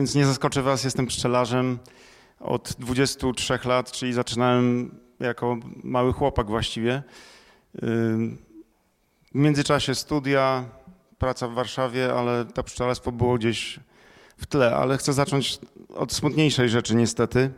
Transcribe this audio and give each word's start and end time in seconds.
Więc 0.00 0.14
nie 0.14 0.26
zaskoczę 0.26 0.62
Was, 0.62 0.84
jestem 0.84 1.06
pszczelarzem 1.06 1.78
od 2.40 2.76
23 2.78 3.58
lat, 3.64 3.92
czyli 3.92 4.12
zaczynałem 4.12 4.94
jako 5.20 5.56
mały 5.84 6.12
chłopak 6.12 6.46
właściwie. 6.46 7.02
W 9.34 9.34
międzyczasie 9.34 9.94
studia, 9.94 10.64
praca 11.18 11.48
w 11.48 11.54
Warszawie, 11.54 12.12
ale 12.14 12.44
to 12.44 12.62
pszczelarstwo 12.62 13.12
było 13.12 13.38
gdzieś 13.38 13.80
w 14.36 14.46
tle. 14.46 14.76
Ale 14.76 14.98
chcę 14.98 15.12
zacząć 15.12 15.58
od 15.94 16.12
smutniejszej 16.12 16.68
rzeczy 16.68 16.94
niestety. 16.94 17.50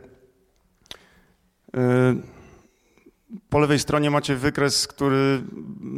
Po 3.49 3.59
lewej 3.59 3.79
stronie 3.79 4.11
macie 4.11 4.35
wykres, 4.35 4.87
który 4.87 5.43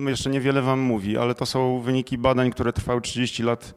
jeszcze 0.07 0.29
niewiele 0.29 0.61
wam 0.61 0.79
mówi, 0.79 1.17
ale 1.17 1.35
to 1.35 1.45
są 1.45 1.79
wyniki 1.79 2.17
badań, 2.17 2.51
które 2.51 2.73
trwały 2.73 3.01
30 3.01 3.43
lat 3.43 3.73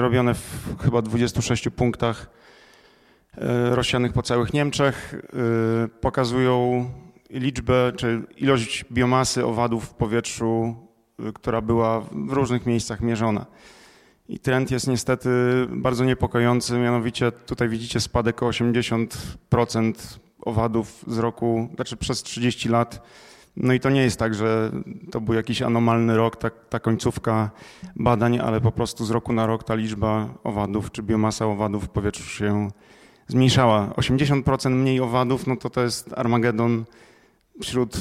robione 0.00 0.34
w 0.34 0.76
chyba 0.80 1.02
26 1.02 1.68
punktach 1.68 2.30
e, 3.36 3.74
rozsianych 3.74 4.12
po 4.12 4.22
całych 4.22 4.52
Niemczech. 4.52 5.14
E, 5.14 5.88
pokazują 5.88 6.90
liczbę 7.30 7.92
czy 7.96 8.22
ilość 8.36 8.84
biomasy 8.92 9.46
owadów 9.46 9.84
w 9.84 9.94
powietrzu, 9.94 10.76
która 11.34 11.60
była 11.60 12.00
w 12.00 12.32
różnych 12.32 12.66
miejscach 12.66 13.00
mierzona. 13.00 13.46
I 14.28 14.38
trend 14.38 14.70
jest 14.70 14.88
niestety 14.88 15.30
bardzo 15.68 16.04
niepokojący, 16.04 16.78
mianowicie 16.78 17.32
tutaj 17.32 17.68
widzicie 17.68 18.00
spadek 18.00 18.42
o 18.42 18.46
80% 18.48 19.92
owadów 20.40 21.04
z 21.06 21.18
roku, 21.18 21.68
znaczy 21.74 21.96
przez 21.96 22.22
30 22.22 22.68
lat 22.68 23.02
no 23.56 23.72
i 23.72 23.80
to 23.80 23.90
nie 23.90 24.02
jest 24.02 24.18
tak, 24.18 24.34
że 24.34 24.72
to 25.10 25.20
był 25.20 25.34
jakiś 25.34 25.62
anomalny 25.62 26.16
rok, 26.16 26.36
ta, 26.36 26.50
ta 26.50 26.80
końcówka 26.80 27.50
badań, 27.96 28.38
ale 28.38 28.60
po 28.60 28.72
prostu 28.72 29.04
z 29.04 29.10
roku 29.10 29.32
na 29.32 29.46
rok 29.46 29.64
ta 29.64 29.74
liczba 29.74 30.28
owadów 30.44 30.90
czy 30.90 31.02
biomasa 31.02 31.46
owadów 31.46 31.84
w 31.84 31.88
powietrzu 31.88 32.24
się 32.24 32.68
zmniejszała. 33.28 33.88
80% 33.88 34.70
mniej 34.70 35.00
owadów, 35.00 35.46
no 35.46 35.56
to 35.56 35.70
to 35.70 35.82
jest 35.82 36.12
Armagedon 36.16 36.84
wśród 37.62 37.96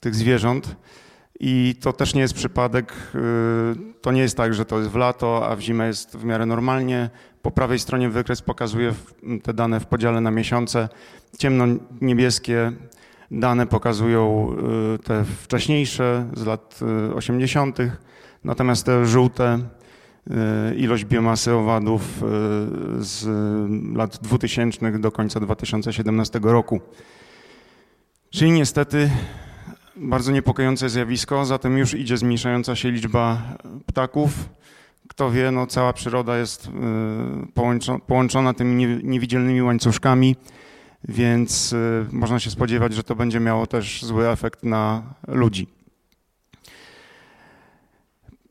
tych 0.00 0.14
zwierząt. 0.14 0.76
I 1.40 1.74
to 1.80 1.92
też 1.92 2.14
nie 2.14 2.20
jest 2.20 2.34
przypadek. 2.34 2.92
Y, 3.14 4.00
to 4.00 4.12
nie 4.12 4.20
jest 4.20 4.36
tak, 4.36 4.54
że 4.54 4.64
to 4.64 4.78
jest 4.78 4.90
w 4.90 4.96
lato, 4.96 5.48
a 5.48 5.56
w 5.56 5.60
zimę 5.60 5.86
jest 5.86 6.16
w 6.16 6.24
miarę 6.24 6.46
normalnie. 6.46 7.10
Po 7.42 7.50
prawej 7.50 7.78
stronie 7.78 8.08
wykres 8.08 8.42
pokazuje 8.42 8.94
te 9.42 9.54
dane 9.54 9.80
w 9.80 9.86
podziale 9.86 10.20
na 10.20 10.30
miesiące. 10.30 10.88
Ciemno-niebieskie 11.38 12.72
Dane 13.32 13.66
pokazują 13.66 14.52
y, 14.94 14.98
te 14.98 15.24
wcześniejsze 15.24 16.26
z 16.36 16.46
lat 16.46 16.80
80., 17.14 17.80
y, 17.80 17.90
natomiast 18.44 18.86
te 18.86 19.06
żółte 19.06 19.58
y, 20.30 20.74
ilość 20.76 21.04
biomasy 21.04 21.52
owadów 21.52 22.02
z 22.98 23.26
lat 23.96 24.18
2000 24.22 24.98
do 24.98 25.12
końca 25.12 25.40
2017 25.40 26.40
roku. 26.42 26.80
Czyli 28.30 28.50
niestety 28.50 29.10
bardzo 29.96 30.32
niepokojące 30.32 30.88
zjawisko, 30.88 31.44
zatem 31.44 31.78
już 31.78 31.94
idzie 31.94 32.16
zmniejszająca 32.16 32.76
się 32.76 32.90
liczba 32.90 33.42
ptaków. 33.86 34.48
Kto 35.08 35.30
wie, 35.30 35.50
no 35.50 35.66
cała 35.66 35.92
przyroda 35.92 36.38
jest 36.38 36.70
połączona 38.06 38.54
tymi 38.54 38.86
niewidzialnymi 39.02 39.62
łańcuszkami 39.62 40.36
więc 41.04 41.72
y, 41.72 42.06
można 42.12 42.40
się 42.40 42.50
spodziewać, 42.50 42.94
że 42.94 43.02
to 43.02 43.14
będzie 43.14 43.40
miało 43.40 43.66
też 43.66 44.02
zły 44.02 44.28
efekt 44.28 44.62
na 44.62 45.02
ludzi. 45.28 45.66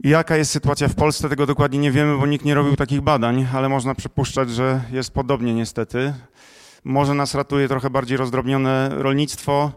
Jaka 0.03 0.37
jest 0.37 0.51
sytuacja 0.51 0.87
w 0.87 0.95
Polsce, 0.95 1.29
tego 1.29 1.45
dokładnie 1.45 1.79
nie 1.79 1.91
wiemy, 1.91 2.17
bo 2.17 2.25
nikt 2.25 2.45
nie 2.45 2.55
robił 2.55 2.75
takich 2.75 3.01
badań, 3.01 3.47
ale 3.53 3.69
można 3.69 3.95
przypuszczać, 3.95 4.49
że 4.49 4.81
jest 4.91 5.11
podobnie 5.11 5.53
niestety. 5.53 6.13
Może 6.83 7.13
nas 7.13 7.35
ratuje 7.35 7.67
trochę 7.67 7.89
bardziej 7.89 8.17
rozdrobnione 8.17 8.89
rolnictwo, 8.91 9.71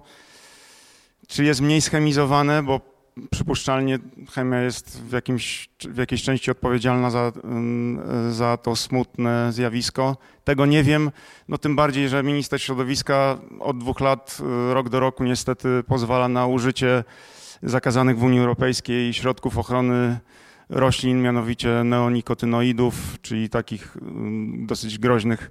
czy 1.28 1.44
jest 1.44 1.60
mniej 1.60 1.80
schemizowane, 1.80 2.62
bo 2.62 2.93
przypuszczalnie 3.30 3.98
chemia 4.30 4.60
jest 4.60 5.02
w, 5.02 5.12
jakimś, 5.12 5.68
w 5.88 5.96
jakiejś 5.96 6.22
części 6.22 6.50
odpowiedzialna 6.50 7.10
za, 7.10 7.32
mm, 7.44 8.32
za 8.32 8.56
to 8.56 8.76
smutne 8.76 9.52
zjawisko. 9.52 10.16
Tego 10.44 10.66
nie 10.66 10.82
wiem, 10.82 11.10
no 11.48 11.58
tym 11.58 11.76
bardziej, 11.76 12.08
że 12.08 12.22
minister 12.22 12.62
środowiska 12.62 13.38
od 13.60 13.78
dwóch 13.78 14.00
lat, 14.00 14.38
y, 14.70 14.74
rok 14.74 14.88
do 14.88 15.00
roku 15.00 15.24
niestety 15.24 15.82
pozwala 15.86 16.28
na 16.28 16.46
użycie 16.46 17.04
zakazanych 17.62 18.18
w 18.18 18.22
Unii 18.22 18.40
Europejskiej 18.40 19.14
środków 19.14 19.58
ochrony 19.58 20.18
roślin, 20.68 21.22
mianowicie 21.22 21.84
neonikotynoidów, 21.84 22.94
czyli 23.22 23.48
takich 23.48 23.96
mm, 23.96 24.66
dosyć 24.66 24.98
groźnych 24.98 25.50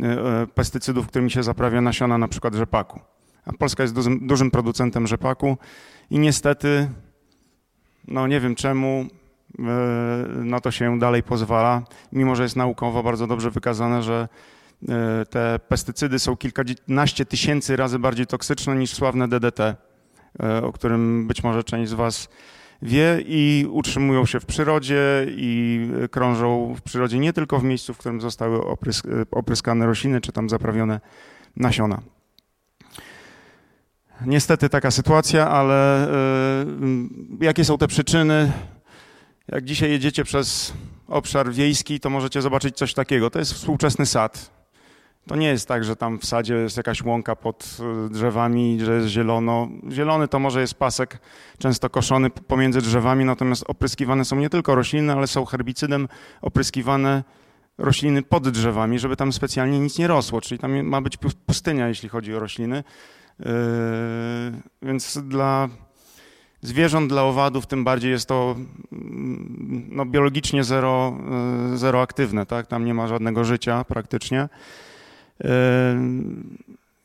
y, 0.00 0.06
y, 0.06 0.46
pestycydów, 0.46 1.06
którymi 1.06 1.30
się 1.30 1.42
zaprawia 1.42 1.80
nasiona 1.80 2.18
na 2.18 2.28
przykład 2.28 2.54
rzepaku. 2.54 3.00
A 3.46 3.52
Polska 3.52 3.82
jest 3.82 3.94
dużym, 3.94 4.26
dużym 4.26 4.50
producentem 4.50 5.06
rzepaku 5.06 5.56
i 6.10 6.18
niestety, 6.18 6.90
no 8.08 8.26
nie 8.26 8.40
wiem 8.40 8.54
czemu, 8.54 9.06
e, 9.58 9.62
na 10.28 10.60
to 10.60 10.70
się 10.70 10.98
dalej 10.98 11.22
pozwala, 11.22 11.82
mimo 12.12 12.36
że 12.36 12.42
jest 12.42 12.56
naukowo 12.56 13.02
bardzo 13.02 13.26
dobrze 13.26 13.50
wykazane, 13.50 14.02
że 14.02 14.28
e, 14.88 15.26
te 15.30 15.58
pestycydy 15.68 16.18
są 16.18 16.36
kilkanaście 16.36 17.24
tysięcy 17.26 17.76
razy 17.76 17.98
bardziej 17.98 18.26
toksyczne 18.26 18.76
niż 18.76 18.94
sławne 18.94 19.28
DDT, 19.28 19.60
e, 19.60 19.76
o 20.62 20.72
którym 20.72 21.26
być 21.26 21.42
może 21.42 21.64
część 21.64 21.90
z 21.90 21.94
Was 21.94 22.28
wie 22.82 23.18
i 23.26 23.66
utrzymują 23.70 24.26
się 24.26 24.40
w 24.40 24.46
przyrodzie 24.46 25.26
i 25.28 25.80
krążą 26.10 26.74
w 26.74 26.82
przyrodzie 26.82 27.18
nie 27.18 27.32
tylko 27.32 27.58
w 27.58 27.64
miejscu, 27.64 27.94
w 27.94 27.98
którym 27.98 28.20
zostały 28.20 28.60
opryskane 29.30 29.86
rośliny 29.86 30.20
czy 30.20 30.32
tam 30.32 30.48
zaprawione 30.48 31.00
nasiona. 31.56 32.13
Niestety 34.20 34.68
taka 34.68 34.90
sytuacja, 34.90 35.50
ale 35.50 36.08
y, 36.08 36.10
jakie 37.40 37.64
są 37.64 37.78
te 37.78 37.88
przyczyny? 37.88 38.52
Jak 39.48 39.64
dzisiaj 39.64 39.90
jedziecie 39.90 40.24
przez 40.24 40.72
obszar 41.08 41.52
wiejski, 41.52 42.00
to 42.00 42.10
możecie 42.10 42.42
zobaczyć 42.42 42.76
coś 42.76 42.94
takiego. 42.94 43.30
To 43.30 43.38
jest 43.38 43.52
współczesny 43.52 44.06
sad. 44.06 44.50
To 45.28 45.36
nie 45.36 45.48
jest 45.48 45.68
tak, 45.68 45.84
że 45.84 45.96
tam 45.96 46.18
w 46.18 46.24
sadzie 46.24 46.54
jest 46.54 46.76
jakaś 46.76 47.02
łąka 47.02 47.36
pod 47.36 47.78
y, 48.06 48.10
drzewami, 48.10 48.78
że 48.84 48.94
jest 48.94 49.08
zielono. 49.08 49.68
Zielony 49.92 50.28
to 50.28 50.38
może 50.38 50.60
jest 50.60 50.74
pasek 50.74 51.18
często 51.58 51.90
koszony 51.90 52.30
pomiędzy 52.30 52.80
drzewami, 52.80 53.24
natomiast 53.24 53.64
opryskiwane 53.66 54.24
są 54.24 54.36
nie 54.36 54.50
tylko 54.50 54.74
rośliny, 54.74 55.12
ale 55.12 55.26
są 55.26 55.44
herbicydem 55.44 56.08
opryskiwane 56.42 57.24
rośliny 57.78 58.22
pod 58.22 58.48
drzewami, 58.48 58.98
żeby 58.98 59.16
tam 59.16 59.32
specjalnie 59.32 59.78
nic 59.78 59.98
nie 59.98 60.06
rosło. 60.06 60.40
Czyli 60.40 60.58
tam 60.58 60.82
ma 60.82 61.00
być 61.00 61.16
pustynia, 61.46 61.88
jeśli 61.88 62.08
chodzi 62.08 62.34
o 62.34 62.38
rośliny. 62.38 62.84
Yy, 63.40 63.46
więc 64.82 65.18
dla 65.18 65.68
zwierząt, 66.62 67.10
dla 67.10 67.22
owadów 67.22 67.66
tym 67.66 67.84
bardziej 67.84 68.10
jest 68.10 68.28
to 68.28 68.56
mm, 68.92 69.88
no, 69.90 70.06
biologicznie 70.06 70.64
zero, 70.64 71.16
yy, 71.70 71.78
zero 71.78 72.02
aktywne, 72.02 72.46
tak? 72.46 72.66
Tam 72.66 72.84
nie 72.84 72.94
ma 72.94 73.08
żadnego 73.08 73.44
życia 73.44 73.84
praktycznie. 73.84 74.48
Yy, 75.40 75.48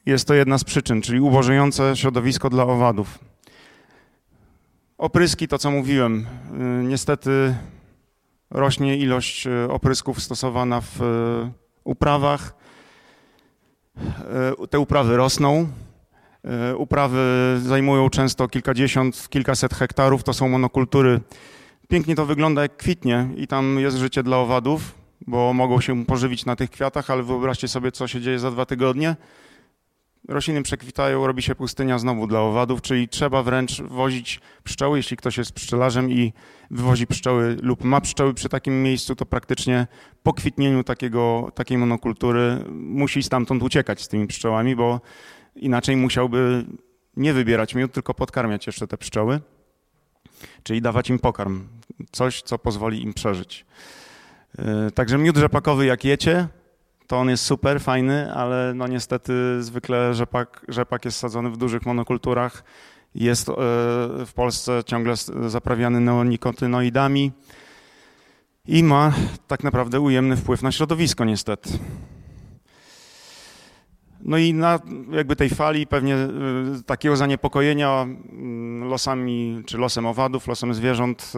jest 0.05 0.27
to 0.27 0.33
jedna 0.33 0.57
z 0.57 0.63
przyczyn, 0.63 1.01
czyli 1.01 1.19
ubożejące 1.19 1.95
środowisko 1.95 2.49
dla 2.49 2.63
owadów. 2.63 3.19
Opryski, 4.97 5.47
to 5.47 5.57
co 5.57 5.71
mówiłem, 5.71 6.25
niestety 6.83 7.55
rośnie 8.49 8.97
ilość 8.97 9.47
oprysków 9.69 10.23
stosowana 10.23 10.81
w 10.81 10.99
uprawach. 11.83 12.55
Te 14.69 14.79
uprawy 14.79 15.17
rosną. 15.17 15.67
E, 16.43 16.75
uprawy 16.75 17.19
zajmują 17.63 18.09
często 18.09 18.47
kilkadziesiąt, 18.47 19.29
kilkaset 19.29 19.73
hektarów, 19.73 20.23
to 20.23 20.33
są 20.33 20.49
monokultury. 20.49 21.19
Pięknie 21.87 22.15
to 22.15 22.25
wygląda 22.25 22.61
jak 22.61 22.77
kwitnie 22.77 23.27
i 23.35 23.47
tam 23.47 23.79
jest 23.79 23.97
życie 23.97 24.23
dla 24.23 24.37
owadów, 24.37 24.95
bo 25.27 25.53
mogą 25.53 25.81
się 25.81 26.05
pożywić 26.05 26.45
na 26.45 26.55
tych 26.55 26.69
kwiatach, 26.69 27.09
ale 27.09 27.23
wyobraźcie 27.23 27.67
sobie, 27.67 27.91
co 27.91 28.07
się 28.07 28.21
dzieje 28.21 28.39
za 28.39 28.51
dwa 28.51 28.65
tygodnie. 28.65 29.15
Rośliny 30.27 30.63
przekwitają, 30.63 31.27
robi 31.27 31.41
się 31.41 31.55
pustynia 31.55 31.99
znowu 31.99 32.27
dla 32.27 32.39
owadów, 32.39 32.81
czyli 32.81 33.07
trzeba 33.07 33.43
wręcz 33.43 33.81
wozić 33.81 34.39
pszczoły. 34.63 34.97
Jeśli 34.97 35.17
ktoś 35.17 35.37
jest 35.37 35.51
pszczelarzem 35.51 36.11
i 36.11 36.33
wywozi 36.71 37.07
pszczoły 37.07 37.57
lub 37.61 37.83
ma 37.83 38.01
pszczoły 38.01 38.33
przy 38.33 38.49
takim 38.49 38.83
miejscu, 38.83 39.15
to 39.15 39.25
praktycznie 39.25 39.87
po 40.23 40.33
kwitnieniu 40.33 40.83
takiego, 40.83 41.51
takiej 41.55 41.77
monokultury 41.77 42.63
musi 42.71 43.23
stamtąd 43.23 43.63
uciekać 43.63 44.01
z 44.01 44.07
tymi 44.07 44.27
pszczołami, 44.27 44.75
bo 44.75 45.01
Inaczej 45.55 45.95
musiałby 45.95 46.65
nie 47.17 47.33
wybierać 47.33 47.75
miód, 47.75 47.93
tylko 47.93 48.13
podkarmiać 48.13 48.67
jeszcze 48.67 48.87
te 48.87 48.97
pszczoły, 48.97 49.39
czyli 50.63 50.81
dawać 50.81 51.09
im 51.09 51.19
pokarm, 51.19 51.67
coś, 52.11 52.41
co 52.41 52.59
pozwoli 52.59 53.03
im 53.03 53.13
przeżyć. 53.13 53.65
E, 54.57 54.91
także 54.91 55.17
miód 55.17 55.37
rzepakowy 55.37 55.85
jak 55.85 56.05
jecie, 56.05 56.47
to 57.07 57.17
on 57.17 57.29
jest 57.29 57.45
super, 57.45 57.81
fajny, 57.81 58.33
ale 58.33 58.73
no 58.75 58.87
niestety 58.87 59.63
zwykle 59.63 60.13
rzepak, 60.13 60.65
rzepak 60.67 61.05
jest 61.05 61.17
sadzony 61.17 61.49
w 61.49 61.57
dużych 61.57 61.85
monokulturach. 61.85 62.63
Jest 63.15 63.49
e, 63.49 63.53
w 64.25 64.31
Polsce 64.35 64.83
ciągle 64.85 65.13
zaprawiany 65.47 65.99
neonikotynoidami. 65.99 67.31
i 68.65 68.83
ma 68.83 69.13
tak 69.47 69.63
naprawdę 69.63 69.99
ujemny 69.99 70.37
wpływ 70.37 70.61
na 70.61 70.71
środowisko 70.71 71.25
niestety. 71.25 71.69
No 74.29 74.37
i 74.37 74.53
na 74.53 74.79
jakby 75.11 75.35
tej 75.35 75.49
fali 75.49 75.87
pewnie 75.87 76.15
y, 76.15 76.83
takiego 76.85 77.15
zaniepokojenia 77.15 78.01
mm, 78.01 78.89
losami, 78.89 79.63
czy 79.65 79.77
losem 79.77 80.05
owadów, 80.05 80.47
losem 80.47 80.73
zwierząt, 80.73 81.33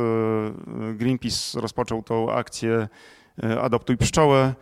y, 0.92 0.94
Greenpeace 0.96 1.62
rozpoczął 1.62 2.04
tą 2.04 2.32
akcję 2.32 2.88
y, 3.44 3.60
Adoptuj 3.60 3.98
pszczołę. 3.98 4.54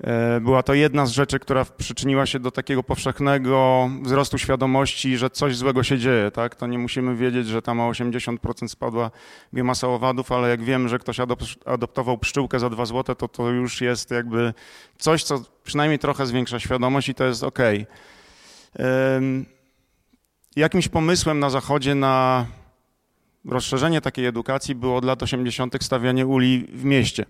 E, 0.00 0.40
była 0.40 0.62
to 0.62 0.74
jedna 0.74 1.06
z 1.06 1.10
rzeczy, 1.10 1.38
która 1.38 1.64
przyczyniła 1.64 2.26
się 2.26 2.38
do 2.38 2.50
takiego 2.50 2.82
powszechnego 2.82 3.90
wzrostu 4.02 4.38
świadomości, 4.38 5.16
że 5.16 5.30
coś 5.30 5.56
złego 5.56 5.82
się 5.82 5.98
dzieje. 5.98 6.30
Tak? 6.30 6.54
To 6.54 6.66
nie 6.66 6.78
musimy 6.78 7.16
wiedzieć, 7.16 7.46
że 7.46 7.62
tam 7.62 7.80
o 7.80 7.90
80% 7.90 8.68
spadła 8.68 9.10
biomasa 9.54 9.88
owadów, 9.88 10.32
ale 10.32 10.48
jak 10.48 10.62
wiem, 10.62 10.88
że 10.88 10.98
ktoś 10.98 11.16
adoptował 11.66 12.18
pszczółkę 12.18 12.58
za 12.58 12.70
2 12.70 12.86
zł, 12.86 13.14
to 13.14 13.28
to 13.28 13.50
już 13.50 13.80
jest 13.80 14.10
jakby 14.10 14.54
coś, 14.98 15.22
co 15.22 15.42
przynajmniej 15.64 15.98
trochę 15.98 16.26
zwiększa 16.26 16.60
świadomość 16.60 17.08
i 17.08 17.14
to 17.14 17.24
jest 17.24 17.44
ok. 17.44 17.58
Jakimś 20.56 20.88
pomysłem 20.88 21.38
na 21.38 21.50
Zachodzie 21.50 21.94
na 21.94 22.46
rozszerzenie 23.44 24.00
takiej 24.00 24.26
edukacji 24.26 24.74
było 24.74 24.96
od 24.96 25.04
lat 25.04 25.22
80. 25.22 25.84
stawianie 25.84 26.26
uli 26.26 26.66
w 26.72 26.84
mieście. 26.84 27.26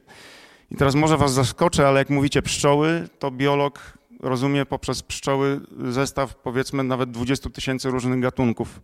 I 0.70 0.76
teraz 0.76 0.94
może 0.94 1.16
was 1.16 1.32
zaskoczę, 1.32 1.88
ale 1.88 1.98
jak 1.98 2.10
mówicie 2.10 2.42
pszczoły, 2.42 3.08
to 3.18 3.30
biolog 3.30 3.98
rozumie 4.20 4.66
poprzez 4.66 5.02
pszczoły 5.02 5.60
zestaw 5.90 6.34
powiedzmy 6.34 6.84
nawet 6.84 7.10
20 7.10 7.50
tysięcy 7.50 7.90
różnych 7.90 8.20
gatunków. 8.20 8.80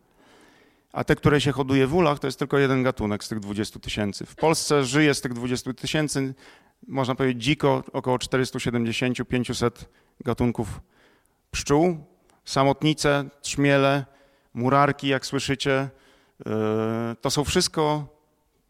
A 0.92 1.04
te, 1.04 1.16
które 1.16 1.40
się 1.40 1.52
hoduje 1.52 1.86
w 1.86 1.94
ulach, 1.94 2.18
to 2.18 2.26
jest 2.26 2.38
tylko 2.38 2.58
jeden 2.58 2.82
gatunek 2.82 3.24
z 3.24 3.28
tych 3.28 3.40
20 3.40 3.80
tysięcy. 3.80 4.26
W 4.26 4.34
Polsce 4.34 4.84
żyje 4.84 5.14
z 5.14 5.20
tych 5.20 5.32
20 5.32 5.72
tysięcy, 5.72 6.34
można 6.88 7.14
powiedzieć 7.14 7.42
dziko, 7.42 7.84
około 7.92 8.16
470-500 8.16 9.70
gatunków 10.24 10.80
pszczół. 11.50 11.96
Samotnice, 12.44 13.24
trzmiele, 13.40 14.04
murarki, 14.54 15.08
jak 15.08 15.26
słyszycie, 15.26 15.88
yy, 16.38 16.52
to 17.20 17.30
są 17.30 17.44
wszystko 17.44 18.15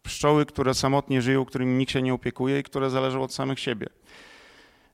pszczoły, 0.07 0.47
które 0.47 0.75
samotnie 0.75 1.23
żyją, 1.23 1.45
którymi 1.45 1.79
nikt 1.79 1.93
się 1.93 2.03
nie 2.03 2.15
opiekuje 2.15 2.59
i 2.59 2.63
które 2.63 2.91
zależą 2.91 3.23
od 3.23 3.35
samych 3.35 3.61
siebie. 3.61 3.87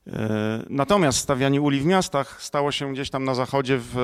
E, 0.07 0.63
natomiast 0.69 1.19
stawianie 1.19 1.61
uli 1.61 1.79
w 1.79 1.85
miastach 1.85 2.41
stało 2.41 2.71
się 2.71 2.93
gdzieś 2.93 3.09
tam 3.09 3.23
na 3.23 3.35
zachodzie, 3.35 3.77
w 3.81 3.95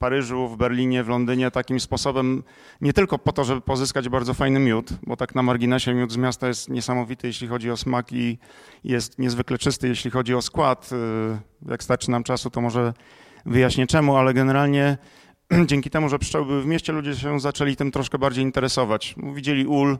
Paryżu, 0.00 0.48
w 0.48 0.56
Berlinie, 0.56 1.04
w 1.04 1.08
Londynie 1.08 1.50
takim 1.50 1.80
sposobem 1.80 2.42
nie 2.80 2.92
tylko 2.92 3.18
po 3.18 3.32
to, 3.32 3.44
żeby 3.44 3.60
pozyskać 3.60 4.08
bardzo 4.08 4.34
fajny 4.34 4.60
miód, 4.60 4.90
bo 5.06 5.16
tak 5.16 5.34
na 5.34 5.42
marginesie 5.42 5.94
miód 5.94 6.12
z 6.12 6.16
miasta 6.16 6.48
jest 6.48 6.68
niesamowity, 6.68 7.26
jeśli 7.26 7.48
chodzi 7.48 7.70
o 7.70 7.76
smak 7.76 8.12
i 8.12 8.38
jest 8.84 9.18
niezwykle 9.18 9.58
czysty, 9.58 9.88
jeśli 9.88 10.10
chodzi 10.10 10.34
o 10.34 10.42
skład. 10.42 10.90
E, 10.92 11.70
jak 11.70 11.82
starczy 11.82 12.10
nam 12.10 12.24
czasu, 12.24 12.50
to 12.50 12.60
może 12.60 12.94
wyjaśnię 13.46 13.86
czemu, 13.86 14.16
ale 14.16 14.34
generalnie 14.34 14.98
dzięki 15.66 15.90
temu, 15.90 16.08
że 16.08 16.18
pszczoły 16.18 16.46
były 16.46 16.62
w 16.62 16.66
mieście, 16.66 16.92
ludzie 16.92 17.16
się 17.16 17.40
zaczęli 17.40 17.76
tym 17.76 17.90
troszkę 17.90 18.18
bardziej 18.18 18.44
interesować. 18.44 19.14
Widzieli 19.34 19.66
ul, 19.66 19.98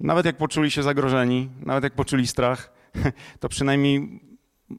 nawet 0.00 0.26
jak 0.26 0.36
poczuli 0.36 0.70
się 0.70 0.82
zagrożeni, 0.82 1.48
nawet 1.62 1.84
jak 1.84 1.92
poczuli 1.92 2.26
strach, 2.26 2.72
to 3.40 3.48
przynajmniej 3.48 4.20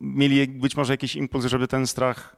mieli 0.02 0.48
być 0.48 0.78
może 0.78 0.94
jakiś 0.94 1.16
impuls, 1.16 1.46
żeby 1.46 1.68
ten 1.68 1.88
strach 1.88 2.36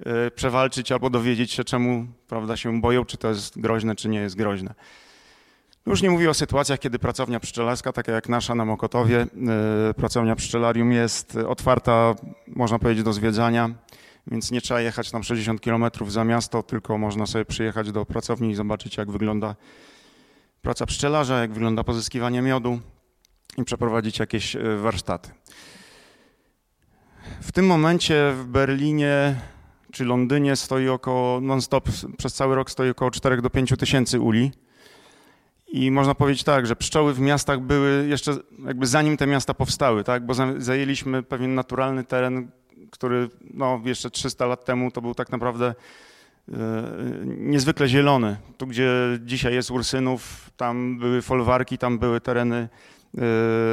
e, 0.00 0.30
przewalczyć 0.30 0.92
albo 0.92 1.10
dowiedzieć 1.10 1.52
się, 1.52 1.64
czemu 1.64 2.06
prawda, 2.28 2.56
się 2.56 2.80
boją, 2.80 3.04
czy 3.04 3.16
to 3.16 3.28
jest 3.28 3.60
groźne, 3.60 3.96
czy 3.96 4.08
nie 4.08 4.18
jest 4.18 4.36
groźne. 4.36 4.74
Już 5.86 6.02
nie 6.02 6.10
mówię 6.10 6.30
o 6.30 6.34
sytuacjach, 6.34 6.78
kiedy 6.78 6.98
pracownia 6.98 7.40
pszczelarska, 7.40 7.92
taka 7.92 8.12
jak 8.12 8.28
nasza 8.28 8.54
na 8.54 8.64
Mokotowie, 8.64 9.26
e, 9.90 9.94
pracownia 9.94 10.36
pszczelarium 10.36 10.92
jest 10.92 11.36
otwarta, 11.36 12.14
można 12.46 12.78
powiedzieć, 12.78 13.04
do 13.04 13.12
zwiedzania 13.12 13.70
więc 14.26 14.50
nie 14.50 14.60
trzeba 14.60 14.80
jechać 14.80 15.10
tam 15.10 15.22
60 15.22 15.60
km 15.60 15.84
za 16.08 16.24
miasto, 16.24 16.62
tylko 16.62 16.98
można 16.98 17.26
sobie 17.26 17.44
przyjechać 17.44 17.92
do 17.92 18.06
pracowni 18.06 18.50
i 18.50 18.54
zobaczyć, 18.54 18.96
jak 18.96 19.10
wygląda 19.10 19.56
praca 20.62 20.86
pszczelarza, 20.86 21.40
jak 21.40 21.52
wygląda 21.52 21.84
pozyskiwanie 21.84 22.42
miodu 22.42 22.80
i 23.58 23.64
przeprowadzić 23.64 24.18
jakieś 24.18 24.56
e, 24.56 24.76
warsztaty. 24.76 25.30
W 27.40 27.52
tym 27.52 27.66
momencie 27.66 28.32
w 28.36 28.44
Berlinie 28.46 29.40
czy 29.92 30.04
Londynie 30.04 30.56
stoi 30.56 30.88
około, 30.88 31.40
non-stop, 31.40 31.88
przez 32.18 32.34
cały 32.34 32.54
rok 32.54 32.70
stoi 32.70 32.90
około 32.90 33.10
4 33.10 33.42
do 33.42 33.50
5 33.50 33.74
tysięcy 33.78 34.20
uli. 34.20 34.52
I 35.72 35.90
można 35.90 36.14
powiedzieć 36.14 36.44
tak, 36.44 36.66
że 36.66 36.76
pszczoły 36.76 37.14
w 37.14 37.20
miastach 37.20 37.60
były 37.60 38.06
jeszcze 38.08 38.36
jakby 38.66 38.86
zanim 38.86 39.16
te 39.16 39.26
miasta 39.26 39.54
powstały, 39.54 40.04
tak? 40.04 40.26
bo 40.26 40.34
zajęliśmy 40.58 41.22
pewien 41.22 41.54
naturalny 41.54 42.04
teren, 42.04 42.50
który 42.94 43.28
no, 43.54 43.80
jeszcze 43.84 44.10
300 44.10 44.46
lat 44.46 44.64
temu 44.64 44.90
to 44.90 45.02
był 45.02 45.14
tak 45.14 45.30
naprawdę 45.30 45.66
e, 45.66 46.54
niezwykle 47.24 47.88
zielony. 47.88 48.36
Tu, 48.58 48.66
gdzie 48.66 48.92
dzisiaj 49.20 49.54
jest 49.54 49.70
Ursynów, 49.70 50.50
tam 50.56 50.98
były 50.98 51.22
folwarki, 51.22 51.78
tam 51.78 51.98
były 51.98 52.20
tereny 52.20 52.56
e, 52.56 52.68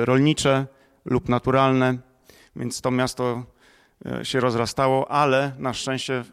rolnicze 0.06 0.66
lub 1.06 1.30
naturalne, 1.30 1.98
więc 2.56 2.82
to 2.82 2.92
miasto 2.92 3.44
e, 4.06 4.26
się 4.26 4.40
rozrastało, 4.40 5.12
ale 5.12 5.52
na 5.58 5.74
szczęście, 5.74 6.24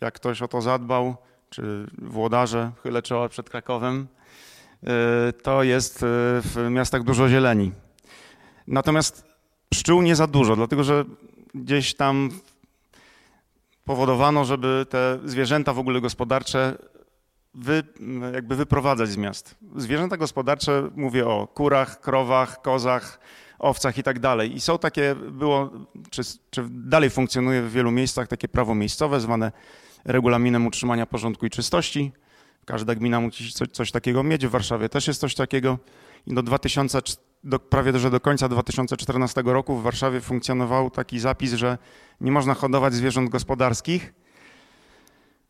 jak 0.00 0.14
ktoś 0.14 0.42
o 0.42 0.48
to 0.48 0.60
zadbał, 0.60 1.16
czy 1.50 1.86
włodarze, 1.98 2.72
chylę 2.82 3.02
czoła 3.02 3.28
przed 3.28 3.50
Krakowem, 3.50 4.06
to 5.42 5.62
jest 5.62 5.98
w 6.42 6.68
miastach 6.70 7.02
dużo 7.02 7.28
zieleni. 7.28 7.72
Natomiast 8.66 9.24
pszczół 9.68 10.02
nie 10.02 10.16
za 10.16 10.26
dużo, 10.26 10.56
dlatego 10.56 10.84
że 10.84 11.04
gdzieś 11.54 11.94
tam 11.94 12.30
powodowano, 13.84 14.44
żeby 14.44 14.86
te 14.90 15.18
zwierzęta 15.24 15.72
w 15.72 15.78
ogóle 15.78 16.00
gospodarcze 16.00 16.78
wy, 17.54 17.82
jakby 18.34 18.56
wyprowadzać 18.56 19.08
z 19.08 19.16
miast. 19.16 19.54
Zwierzęta 19.76 20.16
gospodarcze, 20.16 20.90
mówię 20.96 21.26
o 21.26 21.46
kurach, 21.46 22.00
krowach, 22.00 22.62
kozach, 22.62 23.20
owcach 23.58 23.98
i 23.98 24.02
tak 24.02 24.18
dalej. 24.18 24.54
I 24.56 24.60
są 24.60 24.78
takie, 24.78 25.14
było, 25.14 25.70
czy, 26.10 26.22
czy 26.50 26.64
dalej 26.70 27.10
funkcjonuje 27.10 27.62
w 27.62 27.72
wielu 27.72 27.90
miejscach 27.90 28.28
takie 28.28 28.48
prawo 28.48 28.74
miejscowe 28.74 29.20
zwane 29.20 29.52
regulaminem 30.04 30.66
utrzymania 30.66 31.06
porządku 31.06 31.46
i 31.46 31.50
czystości. 31.50 32.12
Każda 32.64 32.94
gmina 32.94 33.20
musi 33.20 33.52
coś, 33.52 33.68
coś 33.68 33.90
takiego 33.90 34.22
mieć. 34.22 34.46
W 34.46 34.50
Warszawie 34.50 34.88
też 34.88 35.06
jest 35.06 35.20
coś 35.20 35.34
takiego. 35.34 35.78
I 36.26 36.34
do 36.34 36.42
2004 36.42 37.31
do, 37.44 37.58
prawie 37.58 37.98
że 37.98 38.10
do 38.10 38.20
końca 38.20 38.48
2014 38.48 39.42
roku 39.44 39.76
w 39.76 39.82
Warszawie 39.82 40.20
funkcjonował 40.20 40.90
taki 40.90 41.18
zapis, 41.18 41.52
że 41.52 41.78
nie 42.20 42.32
można 42.32 42.54
hodować 42.54 42.94
zwierząt 42.94 43.30
gospodarskich. 43.30 44.14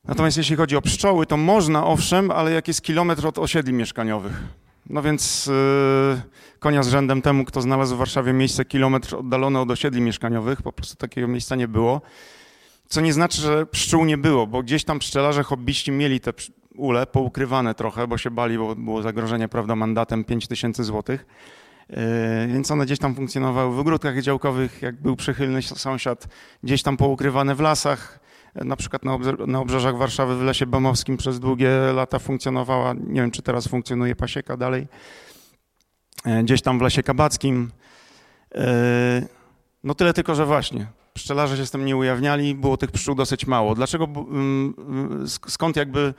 Natomiast 0.05 0.37
jeśli 0.37 0.57
chodzi 0.57 0.77
o 0.77 0.83
pszczoły, 0.83 1.27
to 1.27 1.37
można 1.37 1.87
owszem, 1.87 2.31
ale 2.31 2.53
jak 2.53 2.69
jest 2.69 2.83
kilometr 2.83 3.27
od 3.27 3.39
osiedli 3.39 3.73
mieszkaniowych. 3.73 4.43
No 4.91 5.03
więc 5.03 5.47
yy, 5.47 6.23
konia 6.59 6.83
z 6.83 6.89
rzędem 6.89 7.23
temu, 7.23 7.45
kto 7.45 7.61
znalazł 7.61 7.95
w 7.95 7.99
Warszawie 7.99 8.33
miejsce 8.33 8.65
kilometr 8.65 9.17
oddalone 9.17 9.61
od 9.61 9.71
osiedli 9.71 10.01
mieszkaniowych, 10.01 10.63
po 10.63 10.73
prostu 10.73 10.97
takiego 10.97 11.29
miejsca 11.29 11.57
nie 11.57 11.69
było. 11.69 12.01
Co 12.87 13.01
nie 13.01 13.13
znaczy, 13.13 13.41
że 13.41 13.67
pszczół 13.67 14.05
nie 14.05 14.19
było, 14.19 14.47
bo 14.47 14.63
gdzieś 14.63 14.85
tam 14.85 14.99
pszczelarze, 14.99 15.43
hobbyści 15.43 15.93
mieli 15.93 16.21
te 16.21 16.33
ule 16.77 17.07
poukrywane 17.07 17.75
trochę, 17.75 18.07
bo 18.07 18.19
się 18.19 18.31
bali, 18.31 18.59
bo 18.59 18.77
było 18.77 19.03
zagrożenie, 19.03 19.49
prawda, 19.49 19.77
mandatem 19.77 20.25
5000 20.25 20.85
złotych. 20.85 21.27
Więc 22.49 22.71
one 22.71 22.85
gdzieś 22.87 22.99
tam 22.99 23.15
funkcjonowały 23.15 23.77
w 23.77 23.79
ogródkach 23.79 24.23
działkowych, 24.23 24.83
jak 24.83 25.03
był 25.03 25.17
przychylny 25.17 25.63
sąsiad, 25.63 26.29
gdzieś 26.63 26.83
tam 26.83 26.97
poukrywane 26.97 27.55
w 27.55 27.61
lasach. 27.61 28.21
E, 28.55 28.65
na 28.65 28.77
przykład 28.77 29.03
na, 29.47 29.61
obrzeżach 29.61 29.97
Warszawy 29.97 30.37
w 30.37 30.43
Lesie 30.43 30.67
Bomowskim 30.67 31.17
przez 31.17 31.41
długie 31.41 31.71
lata 31.95 32.19
funkcjonowała, 32.19 32.95
nie 32.95 33.21
wiem 33.21 33.31
czy 33.31 33.43
teraz 33.43 33.69
funkcjonuje 33.69 34.17
pasieka 34.17 34.57
dalej, 34.57 34.87
e, 36.25 36.43
gdzieś 36.43 36.63
tam 36.63 36.79
w 36.79 36.83
Lesie 36.83 37.03
Kabackim. 37.03 37.71
No 39.85 39.95
tyle 39.95 40.13
tylko, 40.13 40.35
że 40.35 40.47
właśnie, 40.47 40.87
pszczelarze 41.15 41.57
się 41.57 41.67
z 41.67 41.71
tym 41.71 41.85
nie 41.85 41.97
ujawniali, 41.97 42.55
było 42.55 42.77
tych 42.77 42.91
pszczół 42.91 43.15
dosyć 43.15 43.47
mało. 43.47 43.75
Dlaczego, 43.75 44.09
skąd 45.27 45.77
jakby 45.77 46.15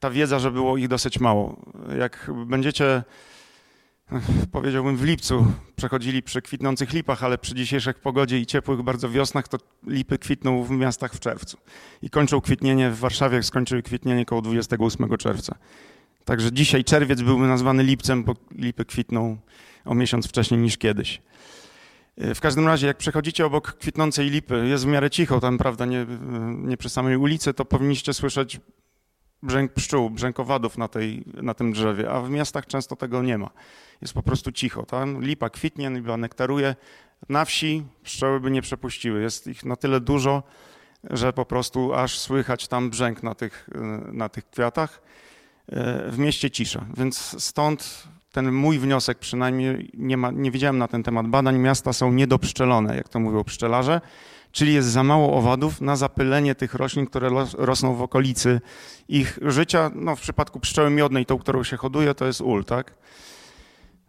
ta 0.00 0.10
wiedza, 0.10 0.38
że 0.38 0.50
było 0.50 0.76
ich 0.76 0.88
dosyć 0.88 1.20
mało? 1.20 1.56
Jak 1.98 2.30
będziecie 2.46 3.02
powiedziałbym 4.52 4.96
w 4.96 5.04
lipcu 5.04 5.46
przechodzili 5.76 6.22
przy 6.22 6.42
kwitnących 6.42 6.92
lipach, 6.92 7.24
ale 7.24 7.38
przy 7.38 7.54
dzisiejszych 7.54 7.98
pogodzie 7.98 8.38
i 8.38 8.46
ciepłych 8.46 8.82
bardzo 8.82 9.10
wiosnach 9.10 9.48
to 9.48 9.58
lipy 9.86 10.18
kwitną 10.18 10.64
w 10.64 10.70
miastach 10.70 11.14
w 11.14 11.20
czerwcu. 11.20 11.56
I 12.02 12.10
kończą 12.10 12.40
kwitnienie 12.40 12.90
w 12.90 12.98
Warszawie, 12.98 13.42
skończyły 13.42 13.82
kwitnienie 13.82 14.24
koło 14.24 14.42
28 14.42 15.16
czerwca. 15.16 15.56
Także 16.24 16.52
dzisiaj 16.52 16.84
czerwiec 16.84 17.22
byłby 17.22 17.46
nazwany 17.46 17.82
lipcem, 17.82 18.24
bo 18.24 18.34
lipy 18.54 18.84
kwitną 18.84 19.36
o 19.84 19.94
miesiąc 19.94 20.26
wcześniej 20.26 20.60
niż 20.60 20.78
kiedyś. 20.78 21.22
W 22.16 22.40
każdym 22.40 22.66
razie, 22.66 22.86
jak 22.86 22.96
przechodzicie 22.96 23.46
obok 23.46 23.72
kwitnącej 23.72 24.30
lipy, 24.30 24.68
jest 24.68 24.84
w 24.84 24.86
miarę 24.86 25.10
cicho 25.10 25.40
tam, 25.40 25.58
prawda, 25.58 25.84
nie, 25.84 26.06
nie 26.50 26.76
przy 26.76 26.88
samej 26.88 27.16
ulicy, 27.16 27.54
to 27.54 27.64
powinniście 27.64 28.14
słyszeć 28.14 28.60
brzęk 29.42 29.72
pszczół, 29.72 30.10
brzękowadów 30.10 30.78
na, 30.78 30.88
tej, 30.88 31.24
na 31.34 31.54
tym 31.54 31.72
drzewie, 31.72 32.10
a 32.10 32.20
w 32.20 32.30
miastach 32.30 32.66
często 32.66 32.96
tego 32.96 33.22
nie 33.22 33.38
ma. 33.38 33.50
Jest 34.02 34.14
po 34.14 34.22
prostu 34.22 34.52
cicho. 34.52 34.82
Tam 34.82 35.22
lipa 35.22 35.50
kwitnie, 35.50 35.90
lipa 35.90 36.16
nektaruje. 36.16 36.74
Na 37.28 37.44
wsi 37.44 37.84
pszczoły 38.02 38.40
by 38.40 38.50
nie 38.50 38.62
przepuściły. 38.62 39.22
Jest 39.22 39.46
ich 39.46 39.64
na 39.64 39.76
tyle 39.76 40.00
dużo, 40.00 40.42
że 41.04 41.32
po 41.32 41.44
prostu 41.44 41.94
aż 41.94 42.18
słychać 42.18 42.68
tam 42.68 42.90
brzęk 42.90 43.22
na 43.22 43.34
tych, 43.34 43.68
na 44.12 44.28
tych 44.28 44.50
kwiatach. 44.50 45.02
E, 45.68 46.10
w 46.10 46.18
mieście 46.18 46.50
cisza, 46.50 46.84
więc 46.96 47.42
stąd 47.44 48.08
ten 48.32 48.52
mój 48.52 48.78
wniosek 48.78 49.18
przynajmniej, 49.18 49.90
nie, 49.94 50.16
ma, 50.16 50.30
nie 50.30 50.50
widziałem 50.50 50.78
na 50.78 50.88
ten 50.88 51.02
temat 51.02 51.26
badań, 51.26 51.58
miasta 51.58 51.92
są 51.92 52.12
niedopszczelone, 52.12 52.96
jak 52.96 53.08
to 53.08 53.20
mówią 53.20 53.44
pszczelarze, 53.44 54.00
czyli 54.56 54.74
jest 54.74 54.88
za 54.88 55.02
mało 55.02 55.36
owadów 55.36 55.80
na 55.80 55.96
zapylenie 55.96 56.54
tych 56.54 56.74
roślin, 56.74 57.06
które 57.06 57.30
rosną 57.58 57.94
w 57.94 58.02
okolicy 58.02 58.60
ich 59.08 59.38
życia. 59.42 59.90
No, 59.94 60.16
w 60.16 60.20
przypadku 60.20 60.60
pszczoły 60.60 60.90
miodnej, 60.90 61.26
tą, 61.26 61.38
którą 61.38 61.64
się 61.64 61.76
hoduje, 61.76 62.14
to 62.14 62.26
jest 62.26 62.40
ul, 62.40 62.64
tak? 62.64 62.94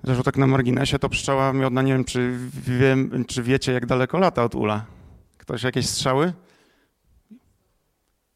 Zresztą 0.04 0.24
tak 0.24 0.38
na 0.38 0.48
marginesie, 0.48 1.00
to 1.00 1.10
pszczoła 1.10 1.54
miodna, 1.54 1.82
nie 1.82 1.94
wiem, 1.94 2.06
czy, 2.06 2.38
wiem, 2.68 3.26
czy 3.28 3.44
wiecie, 3.44 3.72
jak 3.72 3.86
daleko 3.86 4.18
lata 4.18 4.44
od 4.44 4.56
ula. 4.56 4.86
Ktoś 5.38 5.64
jakieś 5.64 5.90
strzały? 5.90 6.34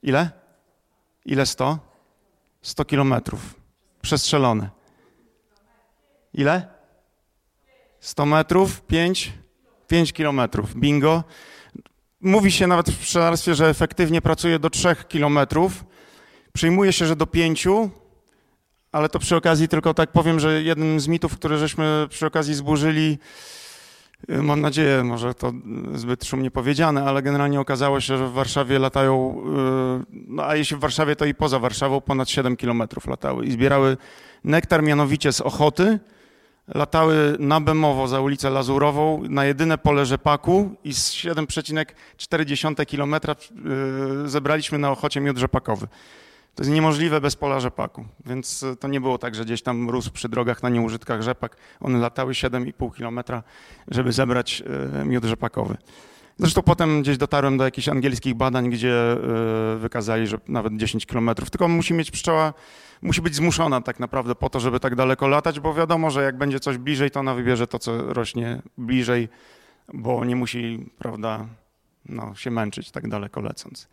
Ile? 0.03 0.29
Ile 1.25 1.45
sto? 1.45 1.79
100 2.61 2.85
kilometrów. 2.85 3.55
Przestrzelone. 4.01 4.69
Ile? 6.33 6.67
100 7.99 8.25
metrów? 8.25 8.81
5? 8.81 9.33
5 9.87 10.13
kilometrów. 10.13 10.75
Bingo. 10.75 11.23
Mówi 12.21 12.51
się 12.51 12.67
nawet 12.67 12.89
w 12.89 12.97
pszczelarstwie, 12.97 13.55
że 13.55 13.69
efektywnie 13.69 14.21
pracuje 14.21 14.59
do 14.59 14.69
3 14.69 14.95
kilometrów. 15.07 15.85
Przyjmuje 16.53 16.93
się, 16.93 17.05
że 17.05 17.15
do 17.15 17.27
5, 17.27 17.67
ale 18.91 19.09
to 19.09 19.19
przy 19.19 19.35
okazji 19.35 19.67
tylko 19.67 19.93
tak 19.93 20.11
powiem, 20.11 20.39
że 20.39 20.63
jednym 20.63 20.99
z 20.99 21.07
mitów, 21.07 21.35
które 21.35 21.57
żeśmy 21.57 22.07
przy 22.09 22.25
okazji 22.25 22.53
zburzyli, 22.53 23.17
y, 24.29 24.41
mam 24.41 24.61
nadzieję, 24.61 25.03
może 25.03 25.33
to 25.33 25.53
zbyt 25.95 26.25
szumnie 26.25 26.51
powiedziane, 26.51 27.03
ale 27.03 27.21
generalnie 27.21 27.59
okazało 27.59 27.99
się, 27.99 28.17
że 28.17 28.27
w 28.27 28.31
Warszawie 28.31 28.79
latają, 28.79 29.43
y, 30.01 30.21
no 30.27 30.45
a 30.45 30.55
jeśli 30.55 30.77
w 30.77 30.79
Warszawie, 30.79 31.15
to 31.15 31.25
i 31.25 31.33
poza 31.33 31.59
Warszawą 31.59 32.01
ponad 32.01 32.29
7 32.29 32.57
kilometrów 32.57 33.07
latały 33.07 33.45
i 33.45 33.51
zbierały 33.51 33.97
nektar 34.43 34.83
mianowicie 34.83 35.33
z 35.33 35.41
Ochoty, 35.41 35.99
latały 36.67 37.35
na 37.39 37.61
Bemowo 37.61 38.07
za 38.07 38.21
ulicę 38.21 38.49
Lazurową 38.49 39.23
na 39.29 39.45
jedyne 39.45 39.77
pole 39.77 40.05
rzepaku 40.05 40.75
i 40.83 40.93
z 40.93 41.11
7,4 41.11 42.85
km 42.85 43.15
y, 44.25 44.29
zebraliśmy 44.29 44.77
na 44.77 44.91
Ochocie 44.91 45.21
miód 45.21 45.37
rzepakowy. 45.37 45.87
To 46.55 46.63
jest 46.63 46.73
niemożliwe 46.73 47.21
bez 47.21 47.35
pola 47.35 47.59
rzepaku, 47.59 48.05
więc 48.25 48.65
to 48.79 48.87
nie 48.87 49.01
było 49.01 49.17
tak, 49.17 49.35
że 49.35 49.45
gdzieś 49.45 49.61
tam 49.61 49.89
rósł 49.89 50.11
przy 50.11 50.29
drogach 50.29 50.63
na 50.63 50.69
nieużytkach 50.69 51.21
rzepak. 51.21 51.57
One 51.79 51.99
latały 51.99 52.33
7,5 52.33 52.91
km, 52.97 53.41
żeby 53.87 54.11
zebrać 54.11 54.63
y, 55.01 55.05
miód 55.05 55.23
rzepakowy. 55.23 55.77
Zresztą 56.37 56.61
potem 56.61 57.01
gdzieś 57.01 57.17
dotarłem 57.17 57.57
do 57.57 57.63
jakichś 57.63 57.89
angielskich 57.89 58.35
badań, 58.35 58.69
gdzie 58.69 59.17
y, 59.75 59.79
wykazali, 59.79 60.27
że 60.27 60.37
nawet 60.47 60.77
10 60.77 61.05
km. 61.05 61.29
Tylko 61.51 61.67
musi 61.67 61.93
mieć 61.93 62.11
pszczoła 62.11 62.53
musi 63.01 63.21
być 63.21 63.35
zmuszona 63.35 63.81
tak 63.81 63.99
naprawdę 63.99 64.35
po 64.35 64.49
to, 64.49 64.59
żeby 64.59 64.79
tak 64.79 64.95
daleko 64.95 65.27
latać, 65.27 65.59
bo 65.59 65.73
wiadomo, 65.73 66.11
że 66.11 66.23
jak 66.23 66.37
będzie 66.37 66.59
coś 66.59 66.77
bliżej, 66.77 67.11
to 67.11 67.19
ona 67.19 67.33
wybierze 67.33 67.67
to, 67.67 67.79
co 67.79 68.13
rośnie 68.13 68.61
bliżej, 68.77 69.29
bo 69.93 70.25
nie 70.25 70.35
musi, 70.35 70.89
prawda, 70.97 71.45
no, 72.05 72.35
się 72.35 72.51
męczyć 72.51 72.91
tak 72.91 73.07
daleko 73.07 73.41
lecąc. 73.41 73.87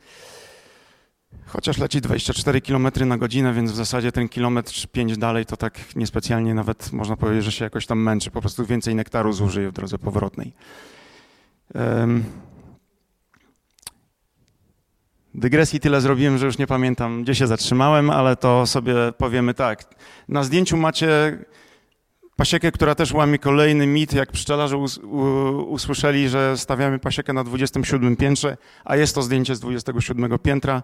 Chociaż 1.46 1.78
leci 1.78 2.00
24 2.00 2.60
km 2.60 2.88
na 3.06 3.18
godzinę, 3.18 3.52
więc 3.54 3.72
w 3.72 3.74
zasadzie 3.74 4.12
ten 4.12 4.28
kilometr 4.28 4.88
5 4.92 5.18
dalej 5.18 5.46
to 5.46 5.56
tak 5.56 5.96
niespecjalnie 5.96 6.54
nawet 6.54 6.92
można 6.92 7.16
powiedzieć, 7.16 7.44
że 7.44 7.52
się 7.52 7.64
jakoś 7.64 7.86
tam 7.86 8.02
męczy. 8.02 8.30
Po 8.30 8.40
prostu 8.40 8.66
więcej 8.66 8.94
nektaru 8.94 9.32
zużyje 9.32 9.68
w 9.68 9.72
drodze 9.72 9.98
powrotnej. 9.98 10.52
Um, 11.74 12.24
Dygresji 15.38 15.80
tyle 15.80 16.00
zrobiłem, 16.00 16.38
że 16.38 16.46
już 16.46 16.58
nie 16.58 16.66
pamiętam, 16.66 17.22
gdzie 17.22 17.34
się 17.34 17.46
zatrzymałem, 17.46 18.10
ale 18.10 18.36
to 18.36 18.66
sobie 18.66 18.94
powiemy 19.18 19.54
tak. 19.54 19.84
Na 20.28 20.42
zdjęciu 20.42 20.76
macie 20.76 21.38
pasiekę, 22.36 22.72
która 22.72 22.94
też 22.94 23.12
łamie 23.12 23.38
kolejny 23.38 23.86
mit, 23.86 24.12
jak 24.12 24.32
pszczelarze 24.32 24.76
us 24.76 24.98
usłyszeli, 25.68 26.28
że 26.28 26.56
stawiamy 26.56 26.98
pasiekę 26.98 27.32
na 27.32 27.44
27 27.44 28.16
piętrze, 28.16 28.56
a 28.84 28.96
jest 28.96 29.14
to 29.14 29.22
zdjęcie 29.22 29.54
z 29.54 29.60
27 29.60 30.38
piętra. 30.38 30.82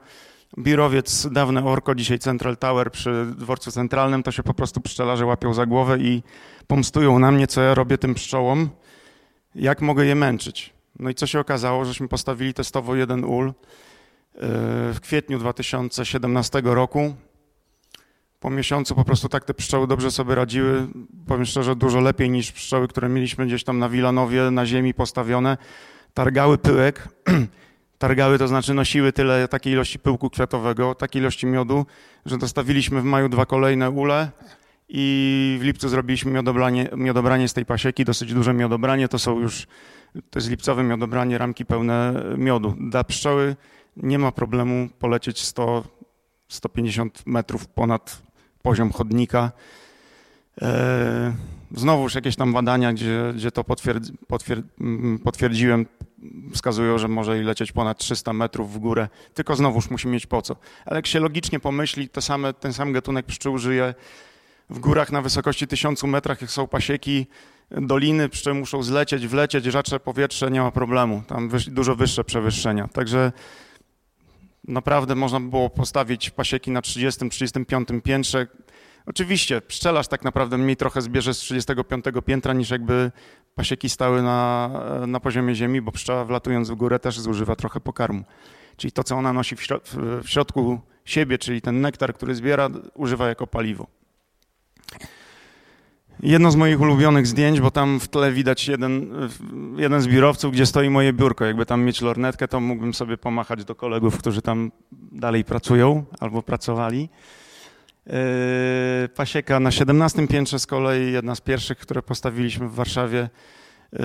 Biurowiec, 0.58 1.28
dawne 1.32 1.64
Orko, 1.64 1.94
dzisiaj 1.94 2.18
Central 2.18 2.56
Tower 2.56 2.90
przy 2.90 3.26
dworcu 3.38 3.70
centralnym, 3.70 4.22
to 4.22 4.32
się 4.32 4.42
po 4.42 4.54
prostu 4.54 4.80
pszczelarze 4.80 5.26
łapią 5.26 5.54
za 5.54 5.66
głowę 5.66 5.98
i 5.98 6.22
pomstują 6.66 7.18
na 7.18 7.32
mnie, 7.32 7.46
co 7.46 7.62
ja 7.62 7.74
robię 7.74 7.98
tym 7.98 8.14
pszczołom, 8.14 8.68
jak 9.54 9.82
mogę 9.82 10.06
je 10.06 10.14
męczyć. 10.14 10.74
No 10.98 11.10
i 11.10 11.14
co 11.14 11.26
się 11.26 11.40
okazało, 11.40 11.84
żeśmy 11.84 12.08
postawili 12.08 12.54
testowo 12.54 12.94
jeden 12.96 13.24
ul, 13.24 13.52
w 14.34 14.98
kwietniu 15.02 15.38
2017 15.38 16.62
roku. 16.64 17.14
Po 18.40 18.50
miesiącu 18.50 18.94
po 18.94 19.04
prostu 19.04 19.28
tak 19.28 19.44
te 19.44 19.54
pszczoły 19.54 19.86
dobrze 19.86 20.10
sobie 20.10 20.34
radziły, 20.34 20.86
powiem 21.26 21.44
szczerze, 21.44 21.76
dużo 21.76 22.00
lepiej 22.00 22.30
niż 22.30 22.52
pszczoły, 22.52 22.88
które 22.88 23.08
mieliśmy 23.08 23.46
gdzieś 23.46 23.64
tam 23.64 23.78
na 23.78 23.88
Wilanowie, 23.88 24.50
na 24.50 24.66
ziemi 24.66 24.94
postawione. 24.94 25.56
Targały 26.14 26.58
pyłek, 26.58 27.08
targały 27.98 28.38
to 28.38 28.48
znaczy 28.48 28.74
nosiły 28.74 29.12
tyle 29.12 29.48
takiej 29.48 29.72
ilości 29.72 29.98
pyłku 29.98 30.30
kwiatowego, 30.30 30.94
takiej 30.94 31.22
ilości 31.22 31.46
miodu, 31.46 31.86
że 32.26 32.38
dostawiliśmy 32.38 33.00
w 33.00 33.04
maju 33.04 33.28
dwa 33.28 33.46
kolejne 33.46 33.90
ule 33.90 34.30
i 34.88 35.56
w 35.60 35.64
lipcu 35.64 35.88
zrobiliśmy 35.88 36.30
miodobranie, 36.30 36.88
miodobranie 36.96 37.48
z 37.48 37.52
tej 37.52 37.66
pasieki, 37.66 38.04
dosyć 38.04 38.34
duże 38.34 38.54
miodobranie, 38.54 39.08
to 39.08 39.18
są 39.18 39.40
już, 39.40 39.66
to 40.30 40.38
jest 40.38 40.50
lipcowe 40.50 40.82
miodobranie, 40.82 41.38
ramki 41.38 41.66
pełne 41.66 42.24
miodu. 42.36 42.74
Dla 42.80 43.04
pszczoły 43.04 43.56
nie 43.96 44.18
ma 44.18 44.32
problemu 44.32 44.88
polecieć 44.98 45.42
100, 45.42 45.84
150 46.48 47.22
metrów 47.26 47.66
ponad 47.66 48.22
poziom 48.62 48.92
chodnika. 48.92 49.52
E, 50.62 51.34
znowuż 51.76 52.14
jakieś 52.14 52.36
tam 52.36 52.52
badania, 52.52 52.92
gdzie, 52.92 53.32
gdzie 53.36 53.50
to 53.50 53.64
potwierdzi, 53.64 54.12
potwierd, 54.26 54.66
mm, 54.80 55.18
potwierdziłem, 55.18 55.86
wskazują, 56.52 56.98
że 56.98 57.08
może 57.08 57.34
lecieć 57.34 57.72
ponad 57.72 57.98
300 57.98 58.32
metrów 58.32 58.72
w 58.72 58.78
górę, 58.78 59.08
tylko 59.34 59.56
znowuż 59.56 59.90
musi 59.90 60.08
mieć 60.08 60.26
po 60.26 60.42
co. 60.42 60.56
Ale 60.86 60.96
jak 60.98 61.06
się 61.06 61.20
logicznie 61.20 61.60
pomyśli, 61.60 62.08
to 62.08 62.20
same, 62.20 62.54
ten 62.54 62.72
sam 62.72 62.92
gatunek 62.92 63.26
pszczół 63.26 63.58
żyje 63.58 63.94
w 64.70 64.78
górach 64.78 65.12
na 65.12 65.22
wysokości 65.22 65.66
1000 65.66 66.02
metrach, 66.04 66.40
jak 66.40 66.50
są 66.50 66.66
pasieki, 66.66 67.26
doliny, 67.70 68.28
pszczoły 68.28 68.54
muszą 68.54 68.82
zlecieć, 68.82 69.26
wlecieć, 69.26 69.64
rzadsze 69.64 70.00
powietrze, 70.00 70.50
nie 70.50 70.60
ma 70.60 70.70
problemu. 70.70 71.22
Tam 71.26 71.50
dużo 71.66 71.96
wyższe 71.96 72.24
przewyższenia. 72.24 72.88
Także 72.88 73.32
naprawdę 74.68 75.14
można 75.14 75.40
było 75.40 75.70
postawić 75.70 76.30
pasieki 76.30 76.70
na 76.70 76.80
30-35 76.80 78.02
piętrze. 78.02 78.46
Oczywiście 79.06 79.60
pszczelarz 79.60 80.08
tak 80.08 80.24
naprawdę 80.24 80.58
mniej 80.58 80.76
trochę 80.76 81.02
zbierze 81.02 81.34
z 81.34 81.38
35 81.38 82.04
piętra 82.26 82.52
niż 82.52 82.70
jakby 82.70 83.12
pasieki 83.54 83.88
stały 83.88 84.22
na, 84.22 84.70
na 85.06 85.20
poziomie 85.20 85.54
ziemi, 85.54 85.80
bo 85.80 85.92
pszczoła 85.92 86.24
wlatując 86.24 86.70
w 86.70 86.74
górę 86.74 86.98
też 86.98 87.20
zużywa 87.20 87.56
trochę 87.56 87.80
pokarmu. 87.80 88.24
Czyli 88.76 88.92
to, 88.92 89.04
co 89.04 89.16
ona 89.16 89.32
nosi 89.32 89.56
w, 89.56 89.60
w 90.22 90.28
środku 90.28 90.80
siebie, 91.04 91.38
czyli 91.38 91.62
ten 91.62 91.80
nektar, 91.80 92.14
który 92.14 92.34
zbiera, 92.34 92.70
używa 92.94 93.28
jako 93.28 93.46
paliwo. 93.46 93.86
Jedno 96.24 96.50
z 96.50 96.56
moich 96.56 96.80
ulubionych 96.80 97.26
zdjęć, 97.26 97.60
bo 97.60 97.70
tam 97.70 98.00
w 98.00 98.08
tle 98.08 98.32
widać 98.32 98.68
jeden, 98.68 99.10
jeden 99.76 100.00
z 100.00 100.06
biurowców, 100.06 100.52
gdzie 100.52 100.66
stoi 100.66 100.90
moje 100.90 101.12
biurko. 101.12 101.44
Jakby 101.44 101.66
tam 101.66 101.82
mieć 101.82 102.00
lornetkę, 102.00 102.48
to 102.48 102.60
mógłbym 102.60 102.94
sobie 102.94 103.16
pomachać 103.16 103.64
do 103.64 103.74
kolegów, 103.74 104.18
którzy 104.18 104.42
tam 104.42 104.72
dalej 104.92 105.44
pracują 105.44 106.04
albo 106.20 106.42
pracowali. 106.42 107.08
Yy, 108.06 108.12
pasieka 109.08 109.60
na 109.60 109.70
17 109.70 110.28
piętrze 110.28 110.58
z 110.58 110.66
kolei, 110.66 111.12
jedna 111.12 111.34
z 111.34 111.40
pierwszych, 111.40 111.78
które 111.78 112.02
postawiliśmy 112.02 112.68
w 112.68 112.74
Warszawie, 112.74 113.28
yy, 113.92 114.00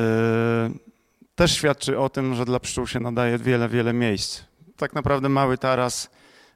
też 1.36 1.52
świadczy 1.52 2.00
o 2.00 2.10
tym, 2.10 2.36
że 2.36 2.46
dla 2.46 2.60
pszczół 2.60 2.88
się 2.88 3.00
nadaje 3.00 3.38
wiele, 3.38 3.70
wiele 3.70 3.94
miejsc. 3.94 4.42
Tak 4.78 4.94
naprawdę 4.94 5.30
mały 5.30 5.58
taras, 5.58 6.10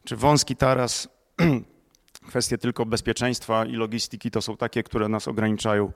czy 0.04 0.16
wąski 0.16 0.56
taras 0.56 1.08
Kwestie 2.28 2.58
tylko 2.58 2.86
bezpieczeństwa 2.86 3.66
i 3.66 3.74
logistyki 3.74 4.32
to 4.32 4.42
są 4.42 4.58
takie, 4.58 4.84
które 4.84 5.10
nas 5.10 5.28
ograniczają. 5.28 5.92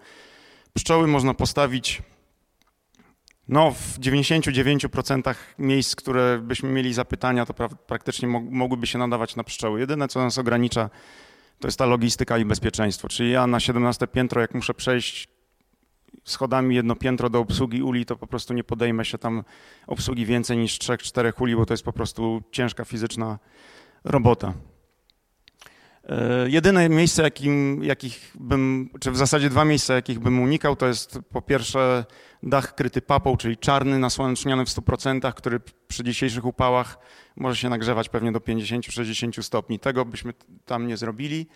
Pszczoły 0.74 1.08
można 1.08 1.34
postawić 1.34 2.02
no, 3.48 3.72
w 3.72 4.00
99% 4.00 5.36
miejsc, 5.60 5.96
które 5.96 6.40
byśmy 6.40 6.70
mieli 6.70 6.94
zapytania, 6.94 7.46
to 7.46 7.54
pra 7.54 7.70
praktycznie 7.70 8.28
mogłyby 8.28 8.88
się 8.88 8.98
nadawać 8.98 9.36
na 9.36 9.44
pszczoły. 9.44 9.80
Jedyne, 9.80 10.08
co 10.08 10.20
nas 10.20 10.38
ogranicza, 10.38 10.90
to 11.60 11.68
jest 11.68 11.78
ta 11.78 11.86
logistyka 11.86 12.38
i 12.38 12.46
bezpieczeństwo. 12.46 13.08
Czyli 13.08 13.32
ja 13.32 13.48
na 13.48 13.60
17 13.60 14.08
piętro, 14.08 14.42
jak 14.42 14.54
muszę 14.54 14.74
przejść 14.74 15.28
schodami 16.24 16.76
jedno 16.76 16.96
piętro 16.96 17.30
do 17.30 17.40
obsługi 17.40 17.84
uli, 17.84 18.06
to 18.06 18.16
po 18.16 18.28
prostu 18.28 18.54
nie 18.54 18.64
podejmę 18.64 19.06
się 19.06 19.18
tam 19.18 19.44
obsługi 19.88 20.26
więcej 20.26 20.58
niż 20.58 20.80
3-4 20.80 21.42
uli, 21.42 21.56
bo 21.56 21.66
to 21.66 21.74
jest 21.74 21.84
po 21.84 21.94
prostu 21.94 22.44
ciężka 22.52 22.86
fizyczna 22.86 23.40
robota. 24.04 24.54
E, 26.08 26.50
jedyne 26.50 26.90
miejsce, 26.90 27.24
jakim, 27.24 27.84
jakich 27.84 28.32
bym, 28.40 28.90
czy 29.00 29.12
w 29.12 29.18
zasadzie 29.18 29.50
dwa 29.50 29.66
miejsca, 29.66 29.96
jakich 29.96 30.20
bym 30.20 30.40
unikał, 30.40 30.76
to 30.76 30.88
jest 30.88 31.20
po 31.32 31.42
pierwsze 31.42 32.06
dach 32.44 32.76
kryty 32.76 33.02
papą, 33.02 33.38
czyli 33.38 33.58
czarny, 33.58 34.00
nasłoneczniony 34.00 34.66
w 34.66 34.70
100%, 34.70 35.34
który 35.34 35.60
przy 35.88 36.04
dzisiejszych 36.04 36.46
upałach 36.46 36.98
może 37.36 37.56
się 37.56 37.70
nagrzewać 37.70 38.10
pewnie 38.10 38.32
do 38.32 38.40
50-60 38.40 39.42
stopni. 39.42 39.80
Tego 39.80 40.06
byśmy 40.06 40.34
tam 40.66 40.88
nie 40.88 40.98
zrobili. 40.98 41.48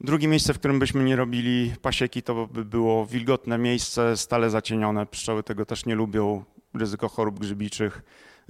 Drugie 0.00 0.28
miejsce, 0.28 0.54
w 0.54 0.58
którym 0.58 0.78
byśmy 0.78 1.04
nie 1.04 1.16
robili 1.16 1.72
pasieki, 1.82 2.22
to 2.22 2.46
by 2.46 2.64
było 2.64 3.06
wilgotne 3.06 3.58
miejsce, 3.58 4.16
stale 4.16 4.50
zacienione. 4.50 5.06
Pszczoły 5.06 5.42
tego 5.42 5.66
też 5.66 5.86
nie 5.86 5.94
lubią. 5.94 6.44
Ryzyko 6.74 7.08
chorób 7.08 7.38
grzybiczych, 7.38 8.02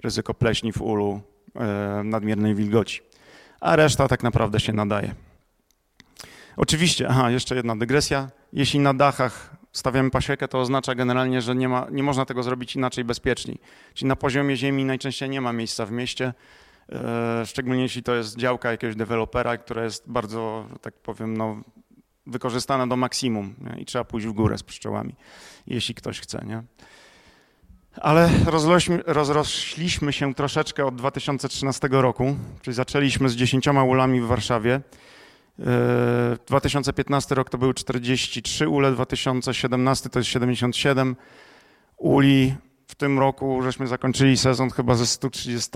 ryzyko 0.03 0.35
pleśni 0.35 0.73
w 0.73 0.83
ulu, 0.83 1.21
e, 1.55 2.03
nadmiernej 2.05 2.55
wilgoci. 2.55 3.01
A 3.61 3.77
reszta 3.77 4.09
tak 4.09 4.23
naprawdę 4.23 4.61
się 4.61 4.73
nadaje. 4.73 5.15
Oczywiście, 6.57 7.09
aha, 7.09 7.31
jeszcze 7.31 7.57
jedna 7.57 7.77
dygresja. 7.77 8.31
Jeśli 8.53 8.81
na 8.81 8.95
dachach 8.95 9.57
stawiamy 9.73 10.11
pasiekę, 10.11 10.49
to 10.49 10.61
oznacza 10.61 10.95
generalnie, 10.95 11.43
że 11.43 11.55
nie, 11.55 11.69
ma, 11.69 11.87
nie 11.91 12.03
można 12.03 12.25
tego 12.25 12.43
zrobić 12.43 12.77
inaczej 12.77 13.05
bezpieczniej. 13.05 13.59
Czyli 13.95 14.09
na 14.09 14.17
poziomie 14.17 14.57
ziemi 14.57 14.85
najczęściej 14.85 15.31
nie 15.31 15.41
ma 15.41 15.53
miejsca 15.53 15.87
w 15.87 15.91
mieście, 15.91 16.35
e, 16.93 17.47
szczególnie 17.47 17.83
jeśli 17.83 18.03
to 18.03 18.15
jest 18.15 18.37
działka 18.37 18.71
jakiegoś 18.71 18.97
dewelopera, 18.97 19.57
która 19.57 19.85
jest 19.85 20.11
bardzo, 20.11 20.67
tak 20.83 20.95
powiem, 20.95 21.37
no, 21.37 21.63
wykorzystana 22.27 22.87
do 22.87 22.97
maksimum 22.97 23.55
nie? 23.61 23.83
i 23.83 23.85
trzeba 23.85 24.05
pójść 24.05 24.27
w 24.27 24.33
górę 24.33 24.59
z 24.59 24.63
pszczołami, 24.63 25.15
jeśli 25.67 25.95
ktoś 25.95 26.21
chce. 26.21 26.45
Nie? 26.47 26.63
Ale 28.01 28.31
rozrośliśmy 29.07 30.13
się 30.13 30.35
troszeczkę 30.35 30.87
od 30.87 30.97
2013 30.97 31.89
roku, 31.91 32.37
czyli 32.63 32.75
zaczęliśmy 32.75 33.29
z 33.29 33.37
dziesięcioma 33.37 33.85
ulami 33.85 34.21
w 34.21 34.27
Warszawie. 34.27 34.81
2015 36.47 37.35
rok 37.35 37.51
to 37.51 37.59
były 37.59 37.75
43 37.75 38.69
ule, 38.69 38.93
2017 38.93 40.09
to 40.09 40.19
jest 40.19 40.29
77 40.29 41.17
uli. 41.97 42.55
W 42.87 42.95
tym 42.95 43.19
roku 43.19 43.63
żeśmy 43.63 43.87
zakończyli 43.87 44.37
sezon 44.37 44.71
chyba 44.71 44.95
ze 44.95 45.07
130 45.07 45.71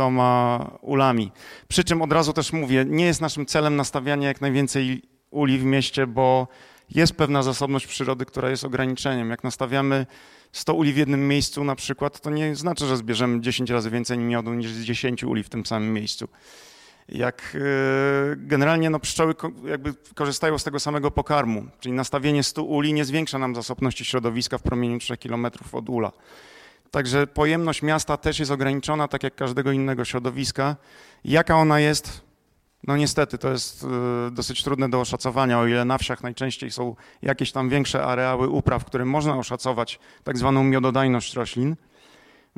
ulami. 0.80 1.32
Przy 1.68 1.84
czym 1.84 2.02
od 2.02 2.12
razu 2.12 2.32
też 2.32 2.52
mówię, 2.52 2.84
nie 2.88 3.04
jest 3.04 3.20
naszym 3.20 3.46
celem 3.46 3.76
nastawianie 3.76 4.26
jak 4.26 4.40
najwięcej 4.40 5.02
uli 5.30 5.58
w 5.58 5.64
mieście, 5.64 6.06
bo 6.06 6.48
jest 6.94 7.12
pewna 7.12 7.42
zasobność 7.42 7.86
przyrody, 7.86 8.24
która 8.26 8.50
jest 8.50 8.64
ograniczeniem. 8.64 9.30
Jak 9.30 9.44
nastawiamy 9.44 10.06
100 10.52 10.74
uli 10.74 10.92
w 10.92 10.96
jednym 10.96 11.28
miejscu 11.28 11.64
na 11.64 11.76
przykład, 11.76 12.20
to 12.20 12.30
nie 12.30 12.56
znaczy, 12.56 12.86
że 12.86 12.96
zbierzemy 12.96 13.40
10 13.40 13.70
razy 13.70 13.90
więcej 13.90 14.18
miodu 14.18 14.54
niż 14.54 14.70
z 14.72 14.84
10 14.84 15.24
uli 15.24 15.42
w 15.42 15.48
tym 15.48 15.66
samym 15.66 15.92
miejscu 15.92 16.28
jak 17.08 17.56
e, 17.56 18.36
generalnie 18.36 18.90
no, 18.90 19.00
pszczoły 19.00 19.34
jakby 19.64 19.94
korzystają 20.14 20.58
z 20.58 20.64
tego 20.64 20.80
samego 20.80 21.10
pokarmu, 21.10 21.66
czyli 21.80 21.92
nastawienie 21.92 22.42
100 22.42 22.62
uli 22.62 22.92
nie 22.92 23.04
zwiększa 23.04 23.38
nam 23.38 23.54
zasobności 23.54 24.04
środowiska 24.04 24.58
w 24.58 24.62
promieniu 24.62 24.98
3 24.98 25.16
km 25.16 25.46
od 25.72 25.88
ula. 25.88 26.12
Także 26.90 27.26
pojemność 27.26 27.82
miasta 27.82 28.16
też 28.16 28.38
jest 28.38 28.50
ograniczona, 28.50 29.08
tak 29.08 29.22
jak 29.22 29.34
każdego 29.34 29.72
innego 29.72 30.04
środowiska. 30.04 30.76
Jaka 31.24 31.56
ona 31.56 31.80
jest? 31.80 32.31
No 32.86 32.96
niestety, 32.96 33.38
to 33.38 33.50
jest 33.50 33.84
e, 33.84 34.30
dosyć 34.30 34.62
trudne 34.62 34.88
do 34.88 35.00
oszacowania, 35.00 35.58
o 35.58 35.66
ile 35.66 35.84
na 35.84 35.98
wsiach 35.98 36.22
najczęściej 36.22 36.70
są 36.70 36.96
jakieś 37.22 37.52
tam 37.52 37.68
większe 37.68 38.04
areały 38.04 38.48
upraw, 38.48 38.84
którym 38.84 39.08
można 39.08 39.36
oszacować 39.36 39.98
tak 40.24 40.38
zwaną 40.38 40.64
miododajność 40.64 41.34
roślin, 41.34 41.76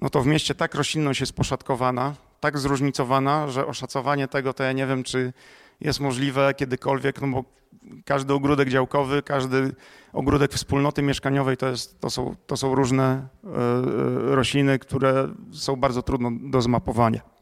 no 0.03 0.11
to 0.11 0.23
w 0.23 0.27
mieście 0.27 0.55
tak 0.55 0.75
roślinność 0.75 1.21
jest 1.21 1.33
poszatkowana, 1.33 2.15
tak 2.41 2.59
zróżnicowana, 2.59 3.49
że 3.49 3.67
oszacowanie 3.67 4.29
tego 4.29 4.55
to 4.55 4.65
ja 4.65 4.73
nie 4.73 4.87
wiem, 4.87 5.03
czy 5.03 5.33
jest 5.81 6.01
możliwe 6.01 6.55
kiedykolwiek, 6.55 7.21
no 7.21 7.29
bo 7.29 7.45
każdy 8.05 8.33
ogródek 8.33 8.69
działkowy, 8.69 9.23
każdy 9.23 9.75
ogródek 10.13 10.53
wspólnoty 10.53 11.03
mieszkaniowej 11.03 11.57
to, 11.57 11.67
jest, 11.67 12.01
to, 12.01 12.11
są, 12.11 12.37
to 12.47 12.57
są 12.57 12.75
różne 12.75 13.29
e, 13.45 13.49
e, 13.49 14.35
rośliny, 14.35 14.79
które 14.79 15.29
są 15.53 15.77
bardzo 15.77 16.03
trudno 16.03 16.31
do 16.41 16.63
zmapowania. 16.63 17.34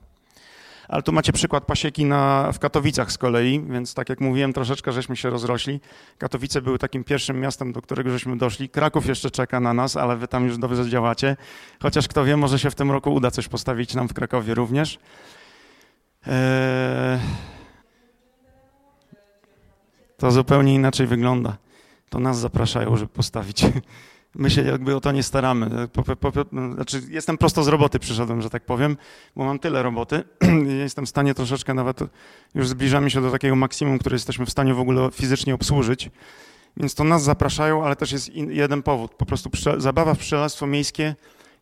Ale 0.89 1.03
tu 1.03 1.13
macie 1.13 1.33
przykład 1.33 1.65
pasieki 1.65 2.05
na, 2.05 2.53
w 2.53 2.59
Katowicach 2.59 3.13
z 3.13 3.19
kolei, 3.19 3.61
więc 3.71 3.95
tak 3.95 4.09
jak 4.09 4.21
mówiłem, 4.21 4.53
troszeczkę 4.53 4.93
żeśmy 4.93 5.17
się 5.17 5.31
rozrośli. 5.31 5.81
Katowice 6.19 6.63
były 6.63 6.79
takim 6.79 7.05
pierwszym 7.05 7.41
miastem, 7.41 7.73
do 7.73 7.83
którego 7.83 8.11
żeśmy 8.11 8.37
doszli. 8.37 8.69
Kraków 8.69 9.07
jeszcze 9.07 9.31
czeka 9.31 9.61
na 9.61 9.75
nas, 9.75 9.97
ale 9.97 10.17
wy 10.17 10.29
tam 10.29 10.45
już 10.45 10.59
dobrze 10.59 10.91
działacie. 10.91 11.37
Chociaż 11.83 12.09
kto 12.09 12.25
wie, 12.25 12.37
może 12.37 12.59
się 12.59 12.71
w 12.71 12.75
tym 12.75 12.91
roku 12.91 13.15
uda 13.15 13.31
coś 13.31 13.49
postawić 13.49 13.95
nam 13.95 14.09
w 14.09 14.15
Krakowie 14.15 14.55
również. 14.55 14.99
Eee... 16.27 17.19
To 20.23 20.31
zupełnie 20.31 20.75
inaczej 20.75 21.07
wygląda. 21.07 21.57
To 22.11 22.19
nas 22.19 22.39
zapraszają, 22.39 22.97
żeby 22.97 23.09
postawić. 23.09 23.65
My 24.35 24.51
się 24.51 24.63
jakby 24.63 24.97
o 24.97 25.01
to 25.01 25.13
nie 25.13 25.23
staramy. 25.23 25.89
Po, 25.93 26.03
po, 26.03 26.17
po, 26.17 26.45
znaczy 26.75 27.03
jestem 27.09 27.39
prosto 27.39 27.65
z 27.65 27.69
roboty 27.69 27.99
przyszedłem, 27.99 28.43
że 28.43 28.51
tak 28.51 28.65
powiem, 28.65 28.97
bo 29.37 29.45
mam 29.45 29.59
tyle 29.59 29.83
roboty. 29.83 30.25
jestem 30.85 31.07
w 31.07 31.09
stanie 31.09 31.35
troszeczkę 31.35 31.75
nawet, 31.75 32.01
już 32.55 32.69
zbliżamy 32.69 33.11
się 33.11 33.23
do 33.23 33.31
takiego 33.31 33.57
maksimum, 33.57 33.99
które 33.99 34.15
jesteśmy 34.15 34.47
w 34.47 34.51
stanie 34.51 34.75
w 34.75 34.81
ogóle 34.81 35.11
fizycznie 35.13 35.55
obsłużyć. 35.55 36.11
Więc 36.77 36.95
to 36.95 37.05
nas 37.05 37.23
zapraszają, 37.23 37.85
ale 37.85 37.97
też 37.97 38.13
jest 38.13 38.29
in, 38.29 38.53
jeden 38.53 38.83
powód. 38.83 39.15
Po 39.15 39.27
prostu 39.27 39.51
zabawa 39.79 40.15
w 40.15 40.19
pszczelarstwo 40.19 40.67
miejskie 40.67 41.15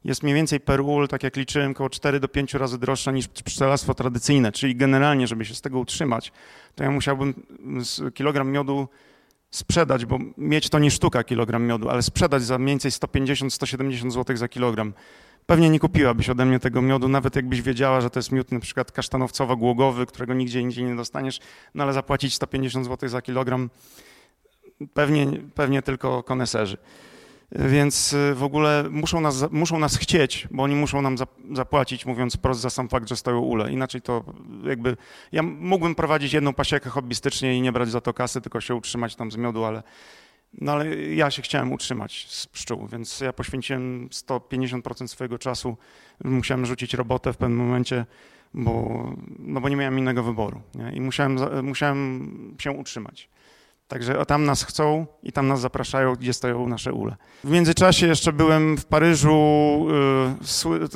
jest 0.05 0.23
mniej 0.23 0.35
więcej 0.35 0.61
per 0.61 0.81
ul, 0.81 1.09
tak 1.09 1.23
jak 1.23 1.37
liczyłem, 1.37 1.71
około 1.71 1.91
4 1.91 2.21
do 2.21 2.29
5 2.29 2.55
razy 2.55 2.79
droższa 2.79 3.11
niż 3.11 3.29
pszczelarstwo 3.29 3.95
tradycyjne. 3.95 4.53
Czyli 4.53 4.77
generalnie, 4.77 5.27
żeby 5.27 5.45
się 5.45 5.55
z 5.55 5.61
tego 5.61 5.79
utrzymać, 5.79 6.33
to 6.75 6.85
ja 6.85 6.91
musiałbym 6.91 7.35
kilogram 8.15 8.51
miodu 8.51 8.89
sprzedać, 9.51 10.07
bo 10.07 10.19
mieć 10.39 10.69
to 10.69 10.79
nie 10.79 10.91
sztuka 10.91 11.25
kilogram 11.25 11.67
miodu, 11.67 11.89
ale 11.89 12.03
sprzedać 12.03 12.43
za 12.43 12.59
mniej 12.59 12.73
więcej 12.73 12.91
150-170 12.91 14.11
zł 14.11 14.37
za 14.37 14.49
kilogram. 14.49 14.93
Pewnie 15.47 15.71
nie 15.71 15.81
kupiłabyś 15.81 16.29
ode 16.29 16.45
mnie 16.45 16.61
tego 16.61 16.83
miodu, 16.83 17.09
nawet 17.09 17.37
jakbyś 17.37 17.63
wiedziała, 17.63 18.01
że 18.01 18.11
to 18.11 18.19
jest 18.19 18.33
miód 18.33 18.53
na 18.53 18.61
przykład 18.61 18.93
kasztanowcowo-głogowy, 18.93 20.07
którego 20.07 20.35
nigdzie 20.35 20.61
indziej 20.61 20.85
nie 20.85 20.97
dostaniesz, 20.97 21.41
no 21.75 21.85
ale 21.85 21.93
zapłacić 21.93 22.35
150 22.35 22.87
zł 22.87 23.09
za 23.09 23.23
kilogram 23.23 23.71
pewnie, 24.95 25.27
pewnie 25.55 25.83
tylko 25.83 26.23
koneserzy. 26.23 26.77
Więc 27.53 28.13
y, 28.13 28.35
w 28.35 28.43
ogóle 28.43 28.85
muszą 28.91 29.21
nas, 29.21 29.45
muszą 29.51 29.79
nas 29.79 29.97
chcieć, 29.97 30.49
bo 30.51 30.63
oni 30.63 30.75
muszą 30.75 31.03
nam 31.03 31.17
zapłacić, 31.53 32.07
mówiąc 32.07 32.37
wprost 32.37 32.61
za 32.61 32.71
sam 32.71 32.89
fakt, 32.89 33.09
że 33.09 33.17
stoją 33.17 33.39
ule. 33.39 33.73
Inaczej 33.73 34.03
to 34.03 34.25
jakby, 34.65 34.97
ja 35.33 35.43
mógłbym 35.43 35.95
prowadzić 35.95 36.33
jedną 36.33 36.53
pasiekę 36.53 36.91
hobbystycznie 36.91 37.57
i 37.57 37.61
nie 37.61 37.73
brać 37.73 37.91
za 37.91 38.01
to 38.01 38.15
kasy, 38.15 38.41
tylko 38.41 38.61
się 38.61 38.75
utrzymać 38.75 39.17
tam 39.17 39.33
z 39.33 39.37
miodu, 39.37 39.65
ale, 39.65 39.83
no 40.61 40.73
ale 40.73 40.97
ja 40.97 41.31
się 41.31 41.43
chciałem 41.43 41.73
utrzymać 41.73 42.27
z 42.29 42.47
pszczół, 42.47 42.87
więc 42.87 43.21
ja 43.21 43.33
poświęciłem 43.33 44.09
150% 44.09 45.09
swojego 45.09 45.39
czasu. 45.39 45.77
Musiałem 46.25 46.67
rzucić 46.67 46.95
robotę 46.95 47.33
w 47.33 47.37
pewnym 47.37 47.59
momencie, 47.59 48.07
bo, 48.55 49.05
no 49.39 49.61
bo 49.61 49.69
nie 49.69 49.77
miałem 49.77 49.99
innego 49.99 50.23
wyboru. 50.23 50.61
Nie? 50.75 50.93
I 50.93 51.01
musiałem, 51.01 51.39
musiałem 51.63 52.55
się 52.59 52.71
utrzymać. 52.71 53.29
Także 53.91 54.27
tam 54.27 54.45
nas 54.45 54.65
chcą 54.65 55.07
i 55.23 55.33
tam 55.33 55.49
nas 55.49 55.61
zapraszają, 55.61 56.15
gdzie 56.15 56.33
stoją 56.33 56.69
nasze 56.69 56.93
ule. 56.93 57.17
W 57.45 57.51
międzyczasie 57.51 58.07
jeszcze 58.07 58.33
byłem 58.33 58.77
w 58.77 58.85
Paryżu, 58.85 59.37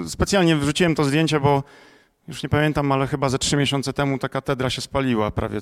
y, 0.04 0.08
specjalnie 0.08 0.56
wrzuciłem 0.56 0.94
to 0.94 1.04
zdjęcie, 1.04 1.40
bo 1.40 1.62
już 2.28 2.42
nie 2.42 2.48
pamiętam, 2.48 2.92
ale 2.92 3.06
chyba 3.06 3.28
ze 3.28 3.38
trzy 3.38 3.56
miesiące 3.56 3.92
temu 3.92 4.18
ta 4.18 4.28
katedra 4.28 4.70
się 4.70 4.80
spaliła 4.80 5.30
prawie, 5.30 5.60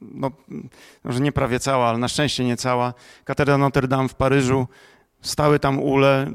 no 0.00 0.30
może 1.04 1.20
nie 1.20 1.32
prawie 1.32 1.60
cała, 1.60 1.88
ale 1.88 1.98
na 1.98 2.08
szczęście 2.08 2.44
nie 2.44 2.56
cała. 2.56 2.94
Katedra 3.24 3.58
Notre 3.58 3.88
Dame 3.88 4.08
w 4.08 4.14
Paryżu, 4.14 4.66
stały 5.20 5.58
tam 5.58 5.78
ule, 5.78 6.30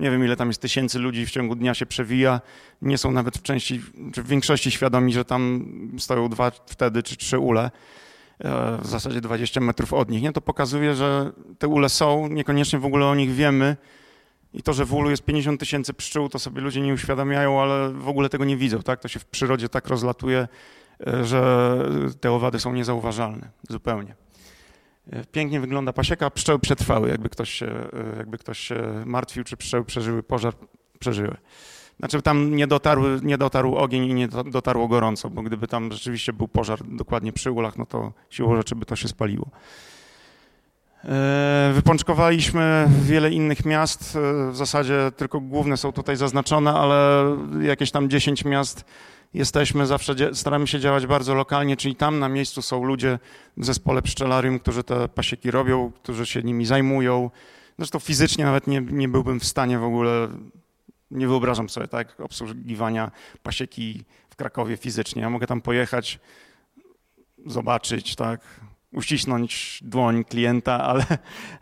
nie 0.00 0.10
wiem 0.10 0.24
ile 0.24 0.36
tam 0.36 0.48
jest 0.48 0.60
tysięcy 0.60 0.98
ludzi 0.98 1.26
w 1.26 1.30
ciągu 1.30 1.54
dnia 1.54 1.74
się 1.74 1.86
przewija, 1.86 2.40
nie 2.82 2.98
są 2.98 3.12
nawet 3.12 3.38
w 3.38 3.42
części, 3.42 3.82
czy 4.14 4.22
w 4.22 4.28
większości 4.28 4.70
świadomi, 4.70 5.12
że 5.12 5.24
tam 5.24 5.68
stoją 5.98 6.28
dwa 6.28 6.50
wtedy 6.50 7.02
czy 7.02 7.16
trzy 7.16 7.38
ule. 7.38 7.70
E, 8.44 8.78
w 8.82 8.86
zasadzie 8.86 9.20
20 9.20 9.60
metrów 9.60 9.92
od 9.92 10.10
nich. 10.10 10.22
Nie? 10.22 10.32
To 10.32 10.40
pokazuje, 10.40 10.94
że 10.94 11.32
te 11.58 11.68
ule 11.68 11.88
są, 11.88 12.28
niekoniecznie 12.28 12.78
w 12.78 12.84
ogóle 12.84 13.06
o 13.06 13.14
nich 13.14 13.32
wiemy. 13.32 13.76
I 14.54 14.62
to, 14.62 14.72
że 14.72 14.84
w 14.84 14.94
ulu 14.94 15.10
jest 15.10 15.22
50 15.22 15.60
tysięcy 15.60 15.94
pszczół, 15.94 16.28
to 16.28 16.38
sobie 16.38 16.60
ludzie 16.60 16.80
nie 16.80 16.94
uświadamiają, 16.94 17.62
ale 17.62 17.92
w 17.92 18.08
ogóle 18.08 18.28
tego 18.28 18.44
nie 18.44 18.56
widzą. 18.56 18.82
Tak? 18.82 19.00
To 19.00 19.08
się 19.08 19.20
w 19.20 19.26
przyrodzie 19.26 19.68
tak 19.68 19.88
rozlatuje, 19.88 20.48
e, 21.06 21.24
że 21.24 21.78
te 22.20 22.32
owady 22.32 22.60
są 22.60 22.72
niezauważalne 22.72 23.50
zupełnie. 23.68 24.14
E, 25.10 25.24
pięknie 25.24 25.60
wygląda 25.60 25.92
pasieka, 25.92 26.30
pszczoły 26.30 26.58
przetrwały. 26.58 27.08
Jakby 27.08 27.28
ktoś 27.28 27.50
się, 27.50 27.88
jakby 28.16 28.38
ktoś 28.38 28.58
się 28.58 29.02
martwił, 29.06 29.44
czy 29.44 29.56
pszczoły 29.56 29.84
przeżyły 29.84 30.22
pożar, 30.22 30.54
przeżyły. 30.98 31.36
Znaczy 31.98 32.22
tam 32.22 32.56
nie, 32.56 32.66
dotarły, 32.66 33.20
nie 33.22 33.38
dotarł 33.38 33.76
ogień 33.76 34.04
i 34.04 34.14
nie 34.14 34.28
dotarło 34.28 34.88
gorąco, 34.88 35.30
bo 35.30 35.42
gdyby 35.42 35.68
tam 35.68 35.92
rzeczywiście 35.92 36.32
był 36.32 36.48
pożar 36.48 36.78
dokładnie 36.84 37.32
przy 37.32 37.50
ulach, 37.50 37.78
no 37.78 37.86
to 37.86 38.12
siłą 38.30 38.56
rzeczy 38.56 38.76
by 38.76 38.86
to 38.86 38.96
się 38.96 39.08
spaliło. 39.08 39.50
E, 41.04 41.70
wypączkowaliśmy 41.74 42.88
wiele 43.02 43.30
innych 43.30 43.64
miast. 43.64 44.16
E, 44.16 44.50
w 44.50 44.56
zasadzie 44.56 45.12
tylko 45.16 45.40
główne 45.40 45.76
są 45.76 45.92
tutaj 45.92 46.16
zaznaczone, 46.16 46.74
ale 46.74 47.24
jakieś 47.62 47.90
tam 47.90 48.10
10 48.10 48.44
miast 48.44 48.84
jesteśmy, 49.34 49.86
zawsze 49.86 50.14
staramy 50.32 50.66
się 50.66 50.80
działać 50.80 51.06
bardzo 51.06 51.34
lokalnie, 51.34 51.76
czyli 51.76 51.96
tam 51.96 52.18
na 52.18 52.28
miejscu 52.28 52.62
są 52.62 52.84
ludzie 52.84 53.18
w 53.56 53.64
zespole 53.64 54.02
pszczelarium, 54.02 54.58
którzy 54.58 54.84
te 54.84 55.08
pasieki 55.08 55.50
robią, 55.50 55.92
którzy 56.02 56.26
się 56.26 56.42
nimi 56.42 56.66
zajmują. 56.66 57.30
Zresztą 57.78 57.98
fizycznie 57.98 58.44
nawet 58.44 58.66
nie, 58.66 58.80
nie 58.80 59.08
byłbym 59.08 59.40
w 59.40 59.44
stanie 59.44 59.78
w 59.78 59.84
ogóle, 59.84 60.28
nie 61.10 61.28
wyobrażam 61.28 61.68
sobie 61.68 61.88
tak 61.88 62.20
obsługiwania 62.20 63.10
pasieki 63.42 64.04
w 64.30 64.36
Krakowie 64.36 64.76
fizycznie. 64.76 65.22
Ja 65.22 65.30
mogę 65.30 65.46
tam 65.46 65.60
pojechać, 65.60 66.20
zobaczyć, 67.46 68.16
tak, 68.16 68.40
uścisnąć 68.92 69.80
dłoń 69.82 70.24
klienta, 70.24 70.84
ale, 70.84 71.04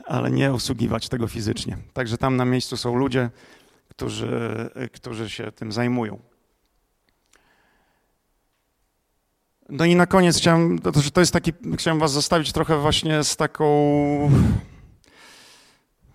ale 0.04 0.30
nie 0.30 0.52
usługiwać 0.52 1.08
tego 1.08 1.28
fizycznie. 1.28 1.78
Także 1.92 2.18
tam 2.18 2.36
na 2.36 2.44
miejscu 2.44 2.76
są 2.76 2.96
ludzie, 2.96 3.30
którzy, 3.88 4.70
którzy 4.92 5.30
się 5.30 5.52
tym 5.52 5.72
zajmują. 5.72 6.18
No 9.68 9.84
i 9.84 9.96
na 9.96 10.06
koniec 10.06 10.38
chciałem, 10.38 10.78
to 11.12 11.20
jest 11.20 11.32
taki, 11.32 11.52
chciałem 11.76 11.98
was 11.98 12.12
zostawić 12.12 12.52
trochę 12.52 12.78
właśnie 12.78 13.24
z 13.24 13.36
taką, 13.36 13.66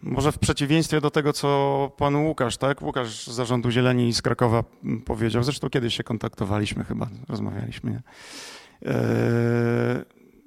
może 0.03 0.31
w 0.31 0.39
przeciwieństwie 0.39 1.01
do 1.01 1.11
tego, 1.11 1.33
co 1.33 1.91
pan 1.97 2.15
Łukasz, 2.15 2.57
tak? 2.57 2.81
Łukasz 2.81 3.27
z 3.27 3.31
Zarządu 3.31 3.71
Zieleni 3.71 4.13
z 4.13 4.21
Krakowa 4.21 4.63
powiedział, 5.05 5.43
zresztą 5.43 5.69
kiedyś 5.69 5.95
się 5.95 6.03
kontaktowaliśmy 6.03 6.83
chyba, 6.83 7.07
rozmawialiśmy, 7.29 7.91
nie? 7.91 8.01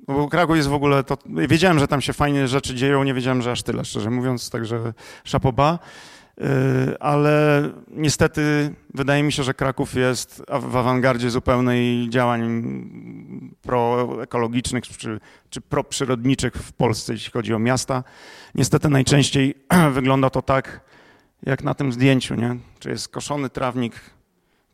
Bo 0.06 0.28
Kraków 0.28 0.56
jest 0.56 0.68
w 0.68 0.74
ogóle, 0.74 1.04
to, 1.04 1.18
wiedziałem, 1.26 1.78
że 1.78 1.88
tam 1.88 2.00
się 2.00 2.12
fajne 2.12 2.48
rzeczy 2.48 2.74
dzieją, 2.74 3.04
nie 3.04 3.14
wiedziałem, 3.14 3.42
że 3.42 3.50
aż 3.52 3.62
tyle, 3.62 3.84
szczerze 3.84 4.10
mówiąc, 4.10 4.50
także 4.50 4.92
szapoba. 5.24 5.78
Y, 6.40 6.98
ale 7.00 7.62
niestety 7.90 8.74
wydaje 8.94 9.22
mi 9.22 9.32
się, 9.32 9.42
że 9.42 9.54
Kraków 9.54 9.94
jest 9.94 10.42
w 10.62 10.76
awangardzie 10.76 11.30
zupełnej 11.30 12.08
działań 12.10 12.62
proekologicznych 13.62 14.84
czy, 14.88 15.20
czy 15.50 15.60
proprzyrodniczych 15.60 16.54
w 16.54 16.72
Polsce, 16.72 17.12
jeśli 17.12 17.32
chodzi 17.32 17.54
o 17.54 17.58
miasta. 17.58 18.04
Niestety 18.54 18.88
najczęściej 18.88 19.54
wygląda 19.92 20.30
to 20.30 20.42
tak, 20.42 20.80
jak 21.42 21.62
na 21.62 21.74
tym 21.74 21.92
zdjęciu, 21.92 22.34
nie? 22.34 22.56
Czy 22.78 22.90
jest 22.90 23.08
koszony 23.08 23.50
trawnik 23.50 24.00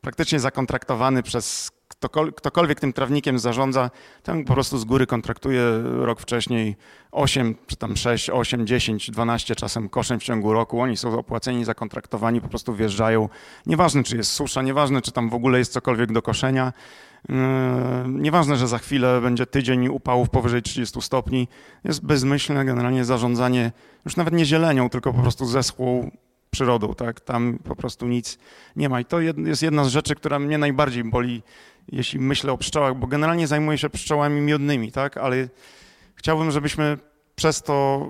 praktycznie 0.01 0.40
zakontraktowany 0.40 1.23
przez 1.23 1.70
ktokolwiek 2.37 2.81
tym 2.81 2.93
trawnikiem 2.93 3.39
zarządza, 3.39 3.91
ten 4.23 4.45
po 4.45 4.53
prostu 4.53 4.79
z 4.79 4.85
góry 4.85 5.07
kontraktuje 5.07 5.63
rok 5.83 6.21
wcześniej 6.21 6.77
8, 7.13 7.55
czy 7.67 7.77
tam 7.77 7.97
6, 7.97 8.31
8, 8.31 8.67
10, 8.67 9.11
12 9.11 9.55
czasem 9.55 9.89
koszem 9.89 10.21
w 10.21 10.23
ciągu 10.23 10.53
roku. 10.53 10.81
Oni 10.81 10.97
są 10.97 11.19
opłaceni, 11.19 11.65
zakontraktowani, 11.65 12.41
po 12.41 12.49
prostu 12.49 12.75
wjeżdżają. 12.75 13.29
Nieważne, 13.67 14.03
czy 14.03 14.17
jest 14.17 14.33
susza, 14.33 14.63
nieważne, 14.63 15.03
czy 15.03 15.13
tam 15.13 15.31
w 15.31 15.35
ogóle 15.35 15.59
jest 15.59 15.73
cokolwiek 15.73 16.13
do 16.13 16.23
koszenia. 16.23 16.73
Yy, 17.29 17.35
nieważne, 18.09 18.57
że 18.57 18.69
za 18.69 18.79
chwilę 18.79 19.21
będzie 19.21 19.47
tydzień 19.47 19.89
upałów 19.89 20.31
powyżej 20.31 20.63
30 20.63 21.03
stopni. 21.03 21.49
Jest 21.85 22.07
bezmyślne 22.07 22.65
generalnie 22.65 23.05
zarządzanie 23.05 23.73
już 24.05 24.17
nawet 24.17 24.35
nie 24.35 24.45
zielenią, 24.45 24.91
tylko 24.91 25.13
po 25.13 25.23
prostu 25.23 25.47
zeschłą 25.47 26.11
przyrodą, 26.51 26.95
tak? 26.95 27.21
Tam 27.21 27.59
po 27.59 27.77
prostu 27.77 28.07
nic 28.07 28.39
nie 28.77 28.89
ma. 28.89 29.01
I 29.01 29.05
to 29.05 29.21
jest 29.21 29.63
jedna 29.63 29.85
z 29.85 29.89
rzeczy, 29.89 30.15
która 30.15 30.39
mnie 30.39 30.59
najbardziej 30.59 31.05
boli 31.05 31.43
jeśli 31.93 32.21
myślę 32.21 32.53
o 32.53 32.59
pszczołach, 32.59 32.97
bo 32.97 33.07
generalnie 33.07 33.47
zajmuję 33.47 33.79
się 33.79 33.91
pszczołami 33.91 34.41
miodnymi, 34.41 34.93
tak? 34.93 35.17
Ale 35.17 35.49
chciałbym, 36.15 36.51
żebyśmy 36.51 36.99
przez 37.37 37.63
to, 37.63 38.07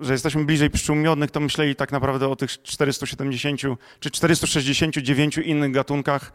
że 0.00 0.12
jesteśmy 0.12 0.44
bliżej 0.44 0.70
pszczół 0.70 0.96
miodnych, 0.96 1.30
to 1.30 1.40
myśleli 1.40 1.76
tak 1.76 1.92
naprawdę 1.92 2.28
o 2.28 2.36
tych 2.36 2.62
470 2.62 3.60
czy 4.00 4.10
469 4.10 5.38
innych 5.38 5.72
gatunkach, 5.72 6.32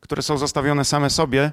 które 0.00 0.22
są 0.22 0.38
zostawione 0.38 0.84
same 0.84 1.10
sobie 1.10 1.52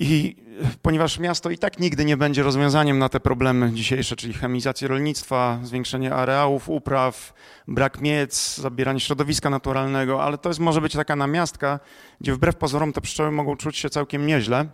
i 0.00 0.36
ponieważ 0.82 1.18
miasto 1.18 1.50
i 1.50 1.58
tak 1.58 1.78
nigdy 1.78 2.04
nie 2.04 2.16
będzie 2.16 2.42
rozwiązaniem 2.42 2.98
na 2.98 3.08
te 3.08 3.20
problemy 3.20 3.72
dzisiejsze, 3.72 4.16
czyli 4.16 4.34
chemizację 4.34 4.88
rolnictwa, 4.88 5.60
zwiększenie 5.62 6.14
areałów 6.14 6.68
upraw, 6.68 7.34
brak 7.68 8.00
miec, 8.00 8.56
zabieranie 8.56 9.00
środowiska 9.00 9.50
naturalnego, 9.50 10.22
ale 10.22 10.38
to 10.38 10.50
jest, 10.50 10.60
może 10.60 10.80
być 10.80 10.92
taka 10.92 11.16
namiastka, 11.16 11.80
gdzie 12.20 12.34
wbrew 12.34 12.56
pozorom 12.56 12.92
te 12.92 13.00
pszczoły 13.00 13.30
mogą 13.30 13.56
czuć 13.56 13.76
się 13.76 13.90
całkiem 13.90 14.26
nieźle. 14.26 14.66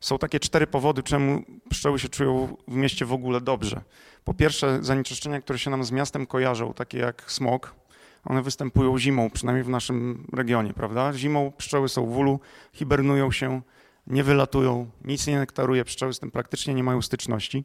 Są 0.00 0.18
takie 0.18 0.40
cztery 0.40 0.66
powody, 0.66 1.02
czemu 1.02 1.42
pszczoły 1.70 1.98
się 1.98 2.08
czują 2.08 2.56
w 2.68 2.74
mieście 2.74 3.04
w 3.06 3.12
ogóle 3.12 3.40
dobrze. 3.40 3.80
Po 4.24 4.34
pierwsze, 4.34 4.78
zanieczyszczenia, 4.80 5.40
które 5.40 5.58
się 5.58 5.70
nam 5.70 5.84
z 5.84 5.90
miastem 5.90 6.26
kojarzą, 6.26 6.74
takie 6.74 6.98
jak 6.98 7.32
smog, 7.32 7.74
one 8.24 8.42
występują 8.42 8.98
zimą, 8.98 9.30
przynajmniej 9.30 9.64
w 9.64 9.68
naszym 9.68 10.26
regionie, 10.32 10.72
prawda? 10.72 11.12
Zimą 11.12 11.52
pszczoły 11.56 11.88
są 11.88 12.06
w 12.06 12.16
ulu, 12.16 12.40
hibernują 12.72 13.32
się, 13.32 13.62
nie 14.06 14.24
wylatują, 14.24 14.90
nic 15.04 15.26
nie 15.26 15.38
nektaruje, 15.38 15.84
pszczoły 15.84 16.14
z 16.14 16.18
tym 16.18 16.30
praktycznie 16.30 16.74
nie 16.74 16.84
mają 16.84 17.02
styczności. 17.02 17.64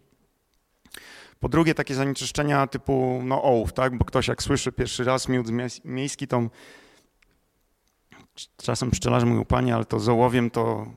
Po 1.40 1.50
drugie, 1.50 1.76
takie 1.76 1.96
zanieczyszczenia 1.96 2.68
typu 2.68 3.22
no, 3.24 3.44
ołów, 3.44 3.74
tak? 3.74 3.98
bo 3.98 4.06
ktoś 4.06 4.28
jak 4.28 4.44
słyszy 4.44 4.72
pierwszy 4.72 5.04
raz 5.04 5.28
miód 5.28 5.48
miejski, 5.86 6.28
to 6.28 6.50
czasem 8.58 8.92
pszczelarze 8.92 9.26
mówią, 9.26 9.46
panie, 9.46 9.76
ale 9.76 9.86
to 9.86 10.00
z 10.00 10.10
ołowiem 10.10 10.50
to, 10.50 10.88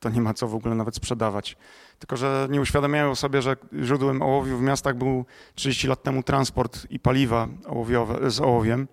to 0.00 0.10
nie 0.10 0.20
ma 0.20 0.34
co 0.34 0.48
w 0.48 0.54
ogóle 0.54 0.74
nawet 0.74 0.96
sprzedawać. 0.96 1.56
Tylko, 1.98 2.16
że 2.16 2.48
nie 2.50 2.60
uświadamiają 2.60 3.14
sobie, 3.14 3.42
że 3.42 3.56
źródłem 3.82 4.22
ołowiu 4.22 4.58
w 4.58 4.62
miastach 4.62 4.96
był 4.96 5.24
30 5.54 5.88
lat 5.88 6.02
temu 6.02 6.22
transport 6.22 6.86
i 6.90 7.00
paliwa 7.00 7.48
ołowiowe, 7.66 8.30
z 8.30 8.40
ołowiem, 8.40 8.88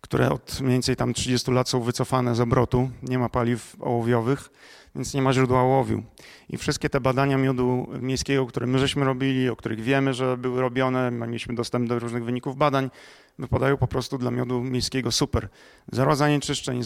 które 0.00 0.30
od 0.30 0.60
mniej 0.60 0.72
więcej 0.72 0.96
tam 0.96 1.14
30 1.14 1.50
lat 1.50 1.68
są 1.68 1.80
wycofane 1.80 2.34
z 2.34 2.40
obrotu. 2.40 2.90
Nie 3.02 3.18
ma 3.18 3.28
paliw 3.28 3.76
ołowiowych 3.80 4.50
więc 4.94 5.14
nie 5.14 5.22
ma 5.22 5.32
źródła 5.32 5.62
łowiu. 5.62 6.02
I 6.48 6.56
wszystkie 6.56 6.90
te 6.90 7.00
badania 7.00 7.38
miodu 7.38 7.86
miejskiego, 8.00 8.46
które 8.46 8.66
my 8.66 8.78
żeśmy 8.78 9.04
robili, 9.04 9.48
o 9.48 9.56
których 9.56 9.80
wiemy, 9.80 10.14
że 10.14 10.36
były 10.36 10.60
robione, 10.60 11.10
mieliśmy 11.10 11.54
dostęp 11.54 11.88
do 11.88 11.98
różnych 11.98 12.24
wyników 12.24 12.56
badań, 12.56 12.90
wypadają 13.38 13.76
po 13.76 13.86
prostu 13.86 14.18
dla 14.18 14.30
miodu 14.30 14.62
miejskiego 14.62 15.12
super. 15.12 15.48
Zero 15.92 16.16
zanieczyszczeń, 16.16 16.82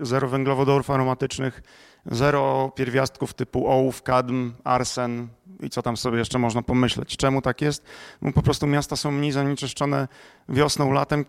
zero, 0.00 0.28
węglowodorów 0.28 0.90
aromatycznych, 0.90 1.62
zero 2.06 2.72
pierwiastków 2.76 3.34
typu 3.34 3.68
ołów, 3.68 4.02
kadm, 4.02 4.52
arsen 4.64 5.28
i 5.60 5.70
co 5.70 5.82
tam 5.82 5.96
sobie 5.96 6.18
jeszcze 6.18 6.38
można 6.38 6.62
pomyśleć. 6.62 7.16
Czemu 7.16 7.42
tak 7.42 7.60
jest? 7.60 7.84
No 8.22 8.32
po 8.32 8.42
prostu 8.42 8.66
miasta 8.66 8.96
są 8.96 9.10
mniej 9.10 9.32
zanieczyszczone 9.32 10.08
wiosną, 10.48 10.92
latem, 10.92 11.24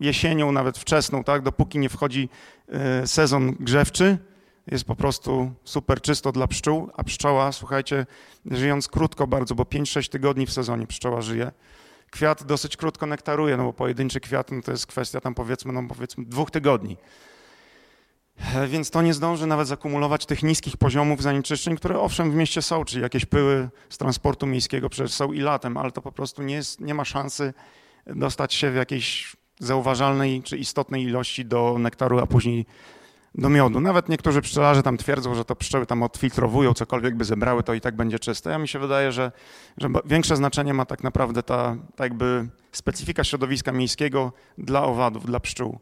jesienią, 0.00 0.52
nawet 0.52 0.78
wczesną, 0.78 1.24
tak? 1.24 1.42
dopóki 1.42 1.78
nie 1.78 1.88
wchodzi 1.88 2.28
e, 2.68 3.06
sezon 3.06 3.56
grzewczy, 3.60 4.18
jest 4.66 4.84
po 4.84 4.96
prostu 4.96 5.52
super 5.64 6.00
czysto 6.00 6.32
dla 6.32 6.46
pszczół, 6.46 6.90
a 6.96 7.04
pszczoła, 7.04 7.52
słuchajcie, 7.52 8.06
żyjąc 8.50 8.88
krótko 8.88 9.26
bardzo, 9.26 9.54
bo 9.54 9.62
5-6 9.62 10.08
tygodni 10.08 10.46
w 10.46 10.52
sezonie 10.52 10.86
pszczoła 10.86 11.20
żyje, 11.20 11.52
kwiat 12.10 12.44
dosyć 12.44 12.76
krótko 12.76 13.06
nektaruje, 13.06 13.56
no 13.56 13.64
bo 13.64 13.72
pojedynczy 13.72 14.20
kwiat 14.20 14.50
no 14.50 14.62
to 14.62 14.70
jest 14.70 14.86
kwestia 14.86 15.20
tam 15.20 15.34
powiedzmy, 15.34 15.72
no 15.72 15.82
powiedzmy 15.88 16.24
dwóch 16.24 16.50
tygodni. 16.50 16.96
E, 18.54 18.66
więc 18.66 18.90
to 18.90 19.02
nie 19.02 19.14
zdąży 19.14 19.46
nawet 19.46 19.68
zakumulować 19.68 20.26
tych 20.26 20.42
niskich 20.42 20.76
poziomów 20.76 21.22
zanieczyszczeń, 21.22 21.76
które 21.76 22.00
owszem 22.00 22.30
w 22.30 22.34
mieście 22.34 22.62
są, 22.62 22.84
czyli 22.84 23.02
jakieś 23.02 23.24
pyły 23.24 23.68
z 23.88 23.98
transportu 23.98 24.46
miejskiego 24.46 24.88
przecież 24.88 25.12
są 25.12 25.32
i 25.32 25.40
latem, 25.40 25.76
ale 25.76 25.90
to 25.90 26.02
po 26.02 26.12
prostu 26.12 26.42
nie, 26.42 26.54
jest, 26.54 26.80
nie 26.80 26.94
ma 26.94 27.04
szansy 27.04 27.54
dostać 28.06 28.54
się 28.54 28.70
w 28.70 28.74
jakiejś 28.74 29.36
zauważalnej 29.58 30.42
czy 30.42 30.58
istotnej 30.58 31.02
ilości 31.02 31.44
do 31.44 31.76
nektaru, 31.78 32.18
a 32.18 32.26
później 32.26 32.66
do 33.34 33.48
miodu. 33.48 33.80
Nawet 33.80 34.08
niektórzy 34.08 34.42
pszczelarze 34.42 34.82
tam 34.82 34.96
twierdzą, 34.96 35.34
że 35.34 35.44
to 35.44 35.56
pszczoły 35.56 35.86
tam 35.86 36.02
odfiltrowują, 36.02 36.74
cokolwiek 36.74 37.16
by 37.16 37.24
zebrały, 37.24 37.62
to 37.62 37.74
i 37.74 37.80
tak 37.80 37.96
będzie 37.96 38.18
czyste. 38.18 38.50
Ja 38.50 38.58
mi 38.58 38.68
się 38.68 38.78
wydaje, 38.78 39.12
że, 39.12 39.32
że 39.78 39.88
większe 40.04 40.36
znaczenie 40.36 40.74
ma 40.74 40.84
tak 40.84 41.02
naprawdę 41.02 41.42
ta, 41.42 41.76
ta 41.96 42.04
jakby 42.04 42.48
specyfika 42.72 43.24
środowiska 43.24 43.72
miejskiego 43.72 44.32
dla 44.58 44.82
owadów, 44.82 45.26
dla 45.26 45.40
pszczół. 45.40 45.78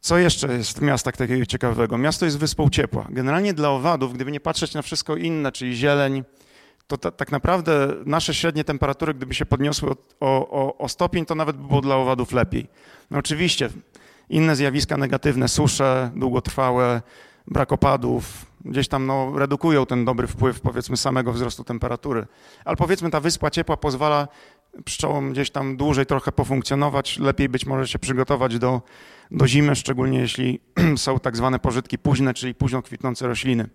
Co 0.00 0.18
jeszcze 0.18 0.52
jest 0.52 0.78
w 0.78 0.82
miastach 0.82 1.16
takiego 1.16 1.46
ciekawego? 1.46 1.98
Miasto 1.98 2.24
jest 2.24 2.38
wyspą 2.38 2.70
ciepła. 2.70 3.06
Generalnie 3.10 3.54
dla 3.54 3.70
owadów, 3.70 4.14
gdyby 4.14 4.32
nie 4.32 4.40
patrzeć 4.40 4.74
na 4.74 4.82
wszystko 4.82 5.16
inne, 5.16 5.52
czyli 5.52 5.76
zieleń, 5.76 6.24
to 6.86 6.98
ta, 6.98 7.10
tak 7.10 7.32
naprawdę 7.32 7.94
nasze 8.06 8.34
średnie 8.34 8.64
temperatury, 8.64 9.14
gdyby 9.14 9.34
się 9.34 9.46
podniosły 9.46 9.90
o, 9.90 9.96
o, 10.50 10.78
o 10.78 10.88
stopień, 10.88 11.26
to 11.26 11.34
nawet 11.34 11.56
by 11.56 11.68
było 11.68 11.80
dla 11.80 11.96
owadów 11.96 12.32
lepiej. 12.32 12.66
No 13.10 13.18
oczywiście 13.18 13.70
inne 14.28 14.56
zjawiska 14.56 14.96
negatywne, 14.96 15.48
susze 15.48 16.10
długotrwałe, 16.16 17.02
brak 17.46 17.72
opadów, 17.72 18.46
gdzieś 18.64 18.88
tam 18.88 19.06
no, 19.06 19.38
redukują 19.38 19.86
ten 19.86 20.04
dobry 20.04 20.26
wpływ 20.26 20.60
powiedzmy 20.60 20.96
samego 20.96 21.32
wzrostu 21.32 21.64
temperatury. 21.64 22.26
Ale 22.64 22.76
powiedzmy 22.76 23.10
ta 23.10 23.20
wyspa 23.20 23.50
ciepła 23.50 23.76
pozwala 23.76 24.28
pszczołom 24.84 25.32
gdzieś 25.32 25.50
tam 25.50 25.76
dłużej 25.76 26.06
trochę 26.06 26.32
pofunkcjonować, 26.32 27.18
lepiej 27.18 27.48
być 27.48 27.66
może 27.66 27.88
się 27.88 27.98
przygotować 27.98 28.58
do, 28.58 28.82
do 29.30 29.48
zimy, 29.48 29.76
szczególnie 29.76 30.18
jeśli 30.18 30.60
są 30.96 31.20
tak 31.20 31.36
zwane 31.36 31.58
pożytki 31.58 31.98
późne, 31.98 32.34
czyli 32.34 32.54
późno 32.54 32.82
kwitnące 32.82 33.26
rośliny. 33.26 33.68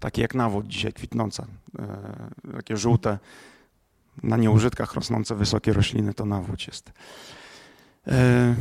takie 0.00 0.22
jak 0.22 0.34
nawód 0.34 0.66
dzisiaj 0.66 0.92
kwitnąca, 0.92 1.46
e, 1.78 2.52
takie 2.56 2.76
żółte, 2.76 3.18
na 4.22 4.36
nieużytkach 4.36 4.94
rosnące 4.94 5.34
wysokie 5.34 5.72
rośliny, 5.72 6.14
to 6.14 6.24
nawódź 6.24 6.66
jest. 6.66 6.92
E, 8.06 8.54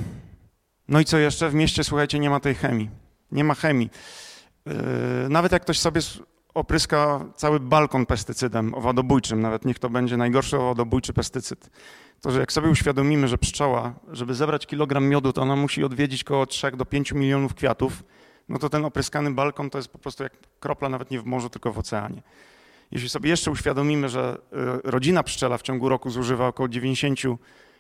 no 0.87 0.99
i 0.99 1.05
co 1.05 1.17
jeszcze? 1.17 1.49
W 1.49 1.53
mieście, 1.53 1.83
słuchajcie, 1.83 2.19
nie 2.19 2.29
ma 2.29 2.39
tej 2.39 2.55
chemii. 2.55 2.89
Nie 3.31 3.43
ma 3.43 3.55
chemii. 3.55 3.89
Nawet 5.29 5.51
jak 5.51 5.61
ktoś 5.61 5.79
sobie 5.79 6.01
opryska 6.53 7.25
cały 7.35 7.59
balkon 7.59 8.05
pestycydem 8.05 8.73
owadobójczym, 8.73 9.41
nawet 9.41 9.65
niech 9.65 9.79
to 9.79 9.89
będzie 9.89 10.17
najgorszy 10.17 10.57
owadobójczy 10.57 11.13
pestycyd, 11.13 11.69
to 12.21 12.31
że 12.31 12.39
jak 12.39 12.51
sobie 12.51 12.69
uświadomimy, 12.69 13.27
że 13.27 13.37
pszczoła, 13.37 13.93
żeby 14.11 14.33
zebrać 14.33 14.67
kilogram 14.67 15.05
miodu, 15.07 15.33
to 15.33 15.41
ona 15.41 15.55
musi 15.55 15.83
odwiedzić 15.83 16.23
około 16.23 16.45
3 16.45 16.71
do 16.71 16.85
5 16.85 17.11
milionów 17.11 17.55
kwiatów, 17.55 18.03
no 18.49 18.59
to 18.59 18.69
ten 18.69 18.85
opryskany 18.85 19.31
balkon 19.31 19.69
to 19.69 19.77
jest 19.77 19.87
po 19.87 19.97
prostu 19.97 20.23
jak 20.23 20.33
kropla 20.59 20.89
nawet 20.89 21.11
nie 21.11 21.19
w 21.19 21.25
morzu, 21.25 21.49
tylko 21.49 21.73
w 21.73 21.79
oceanie. 21.79 22.21
Jeśli 22.91 23.09
sobie 23.09 23.29
jeszcze 23.29 23.51
uświadomimy, 23.51 24.09
że 24.09 24.37
y, 24.85 24.91
rodzina 24.91 25.23
pszczela 25.23 25.57
w 25.57 25.61
ciągu 25.61 25.89
roku 25.89 26.09
zużywa 26.09 26.47
około 26.47 26.69
90 26.69 27.19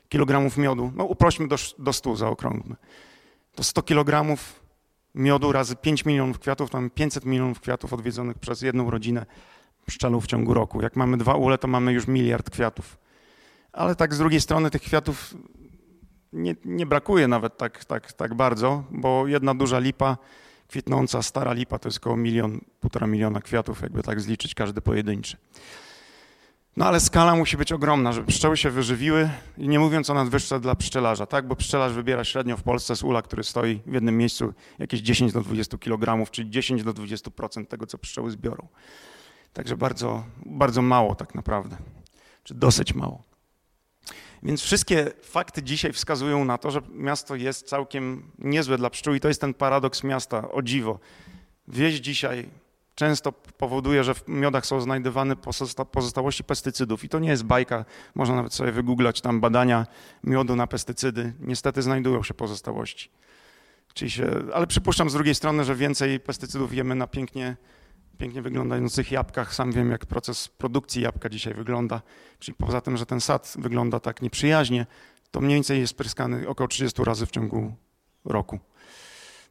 kg 0.09 0.57
miodu, 0.57 0.91
no 0.95 1.03
uprośmy 1.03 1.47
do, 1.47 1.55
do 1.79 1.93
100, 1.93 2.15
zaokrąglmy, 2.15 2.75
to 3.55 3.63
100 3.63 3.83
kg 3.83 4.37
miodu 5.15 5.51
razy 5.51 5.75
5 5.75 6.05
milionów 6.05 6.39
kwiatów, 6.39 6.73
mamy 6.73 6.89
500 6.89 7.25
milionów 7.25 7.59
kwiatów 7.59 7.93
odwiedzonych 7.93 8.37
przez 8.39 8.61
jedną 8.61 8.91
rodzinę 8.91 9.25
pszczelów 9.85 10.23
w 10.23 10.27
ciągu 10.27 10.53
roku. 10.53 10.81
Jak 10.81 10.95
mamy 10.95 11.17
dwa 11.17 11.35
ule, 11.35 11.57
to 11.57 11.67
mamy 11.67 11.93
już 11.93 12.07
miliard 12.07 12.49
kwiatów. 12.49 12.97
Ale 13.73 13.95
tak 13.95 14.13
z 14.13 14.17
drugiej 14.17 14.41
strony 14.41 14.69
tych 14.69 14.81
kwiatów 14.81 15.33
nie, 16.33 16.55
nie 16.65 16.85
brakuje 16.85 17.27
nawet 17.27 17.57
tak, 17.57 17.85
tak, 17.85 18.13
tak 18.13 18.33
bardzo, 18.33 18.83
bo 18.91 19.27
jedna 19.27 19.55
duża 19.55 19.79
lipa 19.79 20.17
kwitnąca, 20.67 21.21
stara 21.21 21.53
lipa 21.53 21.79
to 21.79 21.87
jest 21.87 21.97
około 21.97 22.17
milion, 22.17 22.61
półtora 22.79 23.07
miliona 23.07 23.41
kwiatów, 23.41 23.81
jakby 23.81 24.03
tak 24.03 24.21
zliczyć 24.21 24.55
każdy 24.55 24.81
pojedynczy. 24.81 25.37
No 26.77 26.85
ale 26.85 26.99
skala 26.99 27.35
musi 27.35 27.57
być 27.57 27.71
ogromna, 27.71 28.13
żeby 28.13 28.27
pszczoły 28.27 28.57
się 28.57 28.69
wyżywiły 28.69 29.29
i 29.57 29.67
nie 29.67 29.79
mówiąc 29.79 30.09
o 30.09 30.13
nadwyżce 30.13 30.59
dla 30.59 30.75
pszczelarza, 30.75 31.25
tak? 31.25 31.47
Bo 31.47 31.55
pszczelarz 31.55 31.93
wybiera 31.93 32.23
średnio 32.23 32.57
w 32.57 32.63
Polsce 32.63 32.95
z 32.95 33.03
ula, 33.03 33.21
który 33.21 33.43
stoi 33.43 33.79
w 33.85 33.93
jednym 33.93 34.17
miejscu 34.17 34.53
jakieś 34.79 34.99
10 34.99 35.33
do 35.33 35.41
20 35.41 35.77
kg, 35.77 36.31
czyli 36.31 36.49
10 36.49 36.83
do 36.83 36.93
20% 36.93 37.65
tego, 37.65 37.85
co 37.85 37.97
pszczoły 37.97 38.31
zbiorą. 38.31 38.67
Także 39.53 39.77
bardzo, 39.77 40.23
bardzo 40.45 40.81
mało 40.81 41.15
tak 41.15 41.35
naprawdę, 41.35 41.77
czy 42.43 42.53
dosyć 42.53 42.93
mało. 42.93 43.23
Więc 44.43 44.61
wszystkie 44.61 45.11
fakty 45.23 45.63
dzisiaj 45.63 45.93
wskazują 45.93 46.45
na 46.45 46.57
to, 46.57 46.71
że 46.71 46.81
miasto 46.89 47.35
jest 47.35 47.67
całkiem 47.67 48.31
niezłe 48.39 48.77
dla 48.77 48.89
pszczół 48.89 49.13
i 49.13 49.19
to 49.19 49.27
jest 49.27 49.41
ten 49.41 49.53
paradoks 49.53 50.03
miasta, 50.03 50.51
o 50.51 50.61
dziwo. 50.61 50.99
Wieś 51.67 51.95
dzisiaj 51.95 52.49
często 52.97 53.31
powoduje, 53.31 54.03
że 54.03 54.13
w 54.13 54.27
miodach 54.27 54.65
są 54.65 54.81
znajdowane 54.81 55.35
pozostałości 55.91 56.43
pestycydów. 56.43 57.03
I 57.03 57.09
to 57.09 57.19
nie 57.19 57.29
jest 57.29 57.43
bajka, 57.43 57.85
można 58.15 58.35
nawet 58.35 58.53
sobie 58.53 58.71
wygooglać 58.71 59.21
tam 59.21 59.41
badania 59.41 59.85
miodu 60.23 60.55
na 60.55 60.67
pestycydy. 60.67 61.33
Niestety 61.39 61.81
znajdują 61.81 62.23
się 62.23 62.33
pozostałości. 62.33 63.09
Czyli 63.93 64.11
się, 64.11 64.27
ale 64.53 64.67
przypuszczam 64.67 65.09
z 65.09 65.13
drugiej 65.13 65.35
strony, 65.35 65.63
że 65.63 65.75
więcej 65.75 66.19
pestycydów 66.19 66.73
jemy 66.73 66.95
na 66.95 67.07
pięknie, 67.07 67.57
pięknie 68.17 68.41
wyglądających 68.41 69.11
jabłkach. 69.11 69.53
Sam 69.53 69.71
wiem, 69.71 69.91
jak 69.91 70.05
proces 70.05 70.47
produkcji 70.47 71.01
jabłka 71.01 71.29
dzisiaj 71.29 71.53
wygląda. 71.53 72.01
Czyli 72.39 72.55
poza 72.55 72.81
tym, 72.81 72.97
że 72.97 73.05
ten 73.05 73.21
sad 73.21 73.53
wygląda 73.59 73.99
tak 73.99 74.21
nieprzyjaźnie, 74.21 74.85
to 75.31 75.41
mniej 75.41 75.55
więcej 75.55 75.79
jest 75.79 75.93
pryskany 75.93 76.47
około 76.47 76.67
30 76.67 77.03
razy 77.03 77.25
w 77.25 77.31
ciągu 77.31 77.73
roku. 78.25 78.59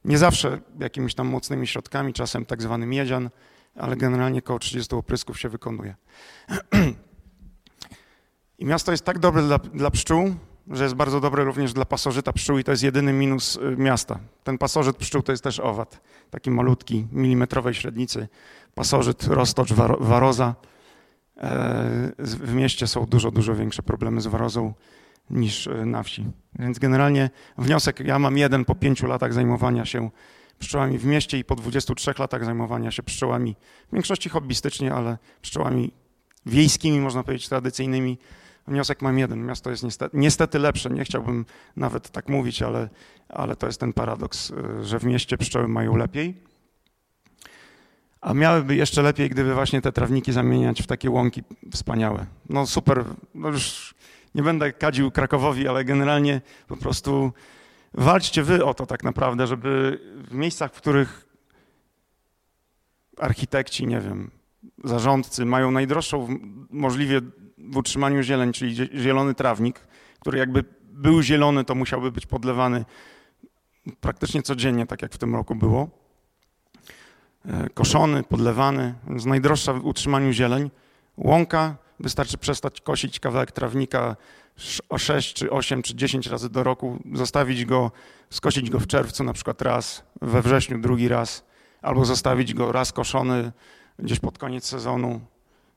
Nie 0.07 0.19
zawsze 0.19 0.61
jakimiś 0.81 1.15
tam 1.15 1.27
mocnymi 1.27 1.67
środkami, 1.67 2.13
czasem 2.13 2.47
tak 2.47 2.63
zwany 2.63 2.87
miedzian, 2.87 3.31
ale 3.75 3.97
generalnie 3.97 4.39
około 4.39 4.59
30 4.59 4.95
oprysków 4.95 5.41
się 5.41 5.49
wykonuje. 5.49 5.95
I 8.59 8.65
miasto 8.65 8.93
jest 8.93 9.05
tak 9.05 9.19
dobre 9.19 9.43
dla, 9.43 9.59
dla 9.59 9.91
pszczół, 9.91 10.35
że 10.71 10.83
jest 10.83 10.95
bardzo 10.95 11.21
dobre 11.21 11.45
również 11.45 11.73
dla 11.73 11.85
pasożyta 11.85 12.33
pszczół 12.33 12.59
i 12.59 12.65
to 12.65 12.71
jest 12.71 12.83
jedyny 12.83 13.13
minus 13.13 13.57
y, 13.57 13.77
miasta. 13.77 14.19
Ten 14.45 14.59
pasożyt 14.59 14.97
pszczół 14.97 15.23
to 15.23 15.33
jest 15.33 15.45
też 15.45 15.61
owad, 15.61 16.01
taki 16.31 16.51
malutki, 16.51 17.07
milimetrowej 17.13 17.75
średnicy. 17.75 18.29
Pasożyt, 18.75 19.25
roztocz, 19.25 19.73
waroza. 20.01 20.55
E, 21.37 22.13
w 22.19 22.55
mieście 22.55 22.87
są 22.87 23.07
dużo, 23.07 23.31
dużo 23.31 23.55
większe 23.55 23.83
problemy 23.83 24.21
z 24.21 24.27
warozą 24.27 24.75
niż 25.31 25.67
e, 25.67 25.87
na 25.87 26.03
wsi. 26.03 26.25
Więc 26.59 26.79
generalnie 26.79 27.31
wniosek, 27.59 28.01
ja 28.01 28.19
mam 28.19 28.39
jeden 28.39 28.65
po 28.65 28.75
pięciu 28.75 29.07
latach 29.07 29.33
zajmowania 29.33 29.85
się 29.85 30.11
pszczołami 30.59 30.99
w 30.99 31.05
mieście 31.05 31.39
i 31.39 31.45
po 31.45 31.55
23 31.55 32.15
latach 32.19 32.45
zajmowania 32.45 32.91
się 32.91 33.03
pszczołami, 33.03 33.57
w 33.89 33.95
większości 33.95 34.29
hobbystycznie, 34.29 34.95
ale 34.95 35.19
pszczołami 35.43 35.93
wiejskimi, 36.47 37.01
można 37.01 37.23
powiedzieć, 37.23 37.49
tradycyjnymi. 37.49 38.19
Wniosek 38.67 39.03
mam 39.03 39.19
jeden. 39.19 39.47
Miasto 39.47 39.71
jest 39.71 39.83
niestety, 39.83 40.17
niestety 40.19 40.59
lepsze. 40.59 40.91
Nie 40.91 41.05
chciałbym 41.05 41.45
nawet 41.77 42.11
tak 42.11 42.29
mówić, 42.29 42.63
ale, 42.63 42.89
ale 43.29 43.57
to 43.57 43.67
jest 43.67 43.81
ten 43.81 43.93
paradoks, 43.93 44.51
e, 44.51 44.85
że 44.85 44.99
w 44.99 45.05
mieście 45.05 45.39
pszczoły 45.39 45.69
mają 45.69 45.97
lepiej. 45.97 46.35
A 48.21 48.35
miałyby 48.35 48.77
jeszcze 48.77 49.03
lepiej, 49.03 49.31
gdyby 49.31 49.55
właśnie 49.55 49.83
te 49.83 49.93
trawniki 49.93 50.33
zamieniać 50.33 50.83
w 50.83 50.87
takie 50.87 51.11
łąki 51.11 51.43
wspaniałe. 51.73 52.27
No 52.49 52.67
super, 52.67 53.05
no 53.35 53.49
już 53.49 53.95
nie 54.37 54.43
będę 54.43 54.73
kadził 54.73 55.11
Krakowowi, 55.11 55.69
ale 55.69 55.85
generalnie 55.85 56.41
po 56.69 56.77
prostu 56.77 57.33
walczcie 57.95 58.43
wy 58.43 58.65
o 58.65 58.75
to 58.75 58.87
tak 58.87 59.05
naprawdę, 59.05 59.47
żeby 59.47 60.01
w 60.29 60.35
miejscach, 60.35 60.73
w 60.75 60.77
których 60.77 61.29
architekci, 63.19 63.87
nie 63.87 64.01
wiem, 64.01 64.31
zarządcy 64.85 65.45
mają 65.45 65.71
najdroższą 65.71 66.29
możliwie 66.71 67.21
w 67.59 67.77
utrzymaniu 67.77 68.23
zieleń, 68.23 68.53
czyli 68.53 68.75
zielony 68.75 69.35
trawnik, 69.35 69.81
który 70.21 70.39
jakby 70.39 70.65
był 70.83 71.23
zielony, 71.23 71.65
to 71.65 71.75
musiałby 71.75 72.13
być 72.13 72.27
podlewany 72.27 72.85
praktycznie 74.01 74.43
codziennie, 74.43 74.87
tak 74.87 75.03
jak 75.03 75.13
w 75.13 75.19
tym 75.19 75.35
roku 75.35 75.55
było. 75.55 75.89
E, 77.47 77.69
koszony, 77.69 78.23
podlewany, 78.23 78.95
więc 79.09 79.25
najdroższa 79.25 79.73
w 79.73 79.87
utrzymaniu 79.87 80.33
zieleń. 80.33 80.71
Łąka 81.17 81.86
Wystarczy 82.01 82.39
przestać 82.39 82.81
kosić 82.81 83.21
kawałek 83.21 83.53
trawnika 83.53 84.17
o 84.89 84.99
6 84.99 85.35
czy 85.35 85.51
8 85.51 85.83
czy 85.83 85.95
10 85.95 86.27
razy 86.27 86.51
do 86.51 86.63
roku, 86.63 86.99
zostawić 87.15 87.65
go, 87.65 87.91
skosić 88.31 88.71
go 88.71 88.81
w 88.81 88.87
czerwcu 88.87 89.25
na 89.25 89.33
przykład 89.33 89.63
raz, 89.63 90.05
we 90.23 90.43
wrześniu 90.43 90.79
drugi 90.79 91.09
raz, 91.09 91.45
albo 91.83 92.05
zostawić 92.05 92.55
go 92.55 92.73
raz 92.73 92.93
koszony 92.93 93.53
gdzieś 93.99 94.21
pod 94.21 94.39
koniec 94.39 94.65
sezonu. 94.65 95.21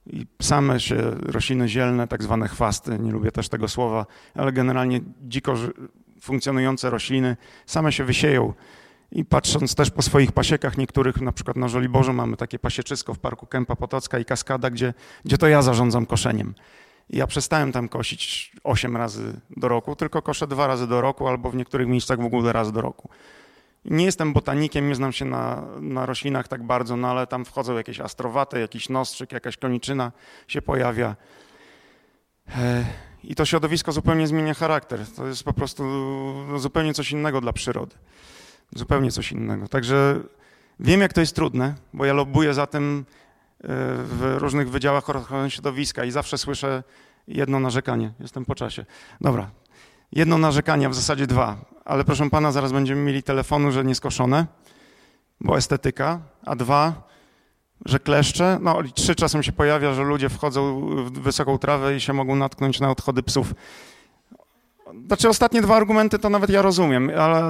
I 0.07 0.27
same 0.41 0.79
się 0.79 0.95
rośliny 1.11 1.67
zielne, 1.67 2.07
tak 2.07 2.23
zwane 2.23 2.47
chwasty, 2.47 2.99
nie 2.99 3.11
lubię 3.11 3.31
też 3.31 3.49
tego 3.49 3.67
słowa, 3.67 4.05
ale 4.35 4.51
generalnie 4.51 5.01
dziko 5.21 5.55
funkcjonujące 6.21 6.89
rośliny 6.89 7.37
same 7.65 7.91
się 7.91 8.03
wysieją 8.03 8.53
i 9.11 9.25
patrząc 9.25 9.75
też 9.75 9.89
po 9.89 10.01
swoich 10.01 10.31
pasiekach 10.31 10.77
niektórych, 10.77 11.21
na 11.21 11.31
przykład 11.31 11.57
na 11.57 11.67
Żoliborzu 11.67 12.13
mamy 12.13 12.37
takie 12.37 12.59
pasieczysko 12.59 13.13
w 13.13 13.19
Parku 13.19 13.45
Kępa 13.45 13.75
Potocka 13.75 14.19
i 14.19 14.25
Kaskada, 14.25 14.69
gdzie, 14.69 14.93
gdzie 15.25 15.37
to 15.37 15.47
ja 15.47 15.61
zarządzam 15.61 16.05
koszeniem. 16.05 16.55
I 17.09 17.17
ja 17.17 17.27
przestałem 17.27 17.71
tam 17.71 17.89
kosić 17.89 18.51
8 18.63 18.97
razy 18.97 19.39
do 19.57 19.67
roku, 19.67 19.95
tylko 19.95 20.21
koszę 20.21 20.47
dwa 20.47 20.67
razy 20.67 20.87
do 20.87 21.01
roku 21.01 21.27
albo 21.27 21.49
w 21.49 21.55
niektórych 21.55 21.87
miejscach 21.87 22.21
w 22.21 22.25
ogóle 22.25 22.53
raz 22.53 22.71
do 22.71 22.81
roku. 22.81 23.09
Nie 23.85 24.05
jestem 24.05 24.33
botanikiem, 24.33 24.89
nie 24.89 24.95
znam 24.95 25.11
się 25.11 25.25
na, 25.25 25.63
na 25.79 26.05
roślinach 26.05 26.47
tak 26.47 26.63
bardzo, 26.63 26.97
no 26.97 27.07
ale 27.07 27.27
tam 27.27 27.45
wchodzą 27.45 27.77
jakieś 27.77 27.99
astrowaty, 27.99 28.59
jakiś 28.59 28.89
nostrzyk, 28.89 29.31
jakaś 29.31 29.57
koniczyna 29.57 30.11
się 30.47 30.61
pojawia. 30.61 31.15
E, 32.57 32.85
I 33.23 33.35
to 33.35 33.45
środowisko 33.45 33.91
zupełnie 33.91 34.27
zmienia 34.27 34.53
charakter. 34.53 34.99
To 35.15 35.27
jest 35.27 35.43
po 35.43 35.53
prostu 35.53 35.83
zupełnie 36.57 36.93
coś 36.93 37.11
innego 37.11 37.41
dla 37.41 37.53
przyrody 37.53 37.95
zupełnie 38.75 39.11
coś 39.11 39.31
innego. 39.31 39.67
Także 39.67 40.19
wiem, 40.79 41.01
jak 41.01 41.13
to 41.13 41.21
jest 41.21 41.35
trudne, 41.35 41.75
bo 41.93 42.05
ja 42.05 42.13
lobuję 42.13 42.53
za 42.53 42.67
tym 42.67 43.05
e, 43.07 43.67
w 44.03 44.35
różnych 44.37 44.69
wydziałach 44.69 45.09
ochrony 45.09 45.51
środowiska 45.51 46.05
i 46.05 46.11
zawsze 46.11 46.37
słyszę 46.37 46.83
jedno 47.27 47.59
narzekanie. 47.59 48.13
Jestem 48.19 48.45
po 48.45 48.55
czasie. 48.55 48.85
Dobra. 49.21 49.51
Jedno 50.11 50.37
narzekanie, 50.37 50.89
w 50.89 50.95
zasadzie 50.95 51.27
dwa, 51.27 51.57
ale 51.85 52.03
proszę 52.03 52.29
pana, 52.29 52.51
zaraz 52.51 52.71
będziemy 52.71 53.01
mieli 53.01 53.23
telefonu, 53.23 53.71
że 53.71 53.85
nieskoszone, 53.85 54.45
bo 55.41 55.57
estetyka, 55.57 56.19
a 56.45 56.55
dwa, 56.55 57.09
że 57.85 57.99
kleszcze. 57.99 58.57
No, 58.61 58.79
trzy 58.95 59.15
czasem 59.15 59.43
się 59.43 59.51
pojawia, 59.51 59.93
że 59.93 60.03
ludzie 60.03 60.29
wchodzą 60.29 60.81
w 61.05 61.11
wysoką 61.11 61.57
trawę 61.57 61.95
i 61.95 62.01
się 62.01 62.13
mogą 62.13 62.35
natknąć 62.35 62.79
na 62.79 62.91
odchody 62.91 63.23
psów. 63.23 63.53
Znaczy 65.07 65.29
ostatnie 65.29 65.61
dwa 65.61 65.75
argumenty 65.75 66.19
to 66.19 66.29
nawet 66.29 66.49
ja 66.49 66.61
rozumiem, 66.61 67.11
ale 67.17 67.49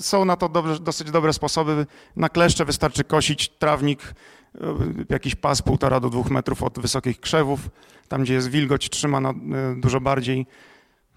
są 0.00 0.24
na 0.24 0.36
to 0.36 0.48
dobrze, 0.48 0.80
dosyć 0.80 1.10
dobre 1.10 1.32
sposoby. 1.32 1.86
Na 2.16 2.28
kleszcze 2.28 2.64
wystarczy 2.64 3.04
kosić 3.04 3.48
trawnik, 3.48 4.02
e, 4.02 4.60
jakiś 5.08 5.34
pas 5.34 5.62
półtora 5.62 6.00
do 6.00 6.10
dwóch 6.10 6.30
metrów 6.30 6.62
od 6.62 6.78
wysokich 6.78 7.20
krzewów, 7.20 7.60
tam 8.08 8.22
gdzie 8.22 8.34
jest 8.34 8.50
wilgoć 8.50 8.90
trzyma 8.90 9.20
na, 9.20 9.30
e, 9.30 9.34
dużo 9.76 10.00
bardziej. 10.00 10.46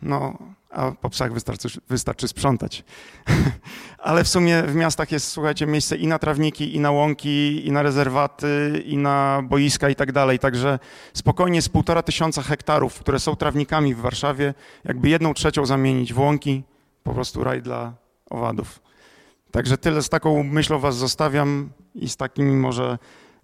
No, 0.02 0.38
a 0.70 0.92
po 0.92 1.10
psach 1.10 1.34
wystarczy, 1.34 1.70
wystarczy 1.90 2.28
sprzątać. 2.28 2.84
Ale 3.98 4.24
w 4.24 4.28
sumie 4.28 4.64
w 4.64 4.76
miastach 4.76 5.12
jest, 5.12 5.28
słuchajcie, 5.28 5.68
miejsce 5.68 5.98
i 5.98 6.08
na 6.08 6.20
trawniki, 6.20 6.76
i 6.76 6.80
na 6.80 6.92
łąki, 6.92 7.68
i 7.68 7.72
na 7.72 7.82
rezerwaty, 7.82 8.84
i 8.86 8.98
na 8.98 9.44
boiska 9.50 9.90
i 9.90 9.96
tak 9.96 10.12
dalej. 10.12 10.40
Także 10.40 10.80
spokojnie 11.14 11.62
z 11.62 11.70
półtora 11.70 12.04
tysiąca 12.04 12.42
hektarów, 12.42 13.00
które 13.00 13.20
są 13.20 13.36
trawnikami 13.36 13.96
w 13.96 14.00
Warszawie, 14.00 14.54
jakby 14.84 15.10
jedną 15.10 15.34
trzecią 15.34 15.66
zamienić 15.66 16.14
w 16.14 16.20
łąki, 16.20 16.64
po 17.04 17.14
prostu 17.14 17.44
raj 17.44 17.62
dla 17.62 17.94
owadów. 18.30 18.82
Także 19.52 19.78
tyle 19.78 20.02
z 20.02 20.10
taką 20.10 20.44
myślą 20.44 20.80
was 20.80 20.96
zostawiam 20.96 21.70
i 21.96 22.10
z 22.10 22.18
takimi 22.18 22.56
może 22.56 22.98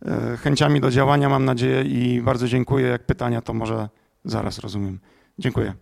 e, 0.06 0.38
chęciami 0.38 0.82
do 0.82 0.91
działania 0.91 1.30
mam 1.30 1.46
nadzieję 1.46 1.82
i 1.82 2.22
bardzo 2.22 2.48
dziękuję. 2.48 2.88
Jak 2.88 3.06
pytania, 3.06 3.41
to 3.41 3.54
może 3.54 3.89
zaraz 4.26 4.60
rozumiem. 4.60 5.00
Dziękuję. 5.39 5.74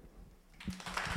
Thank 0.66 1.08
you. 1.08 1.13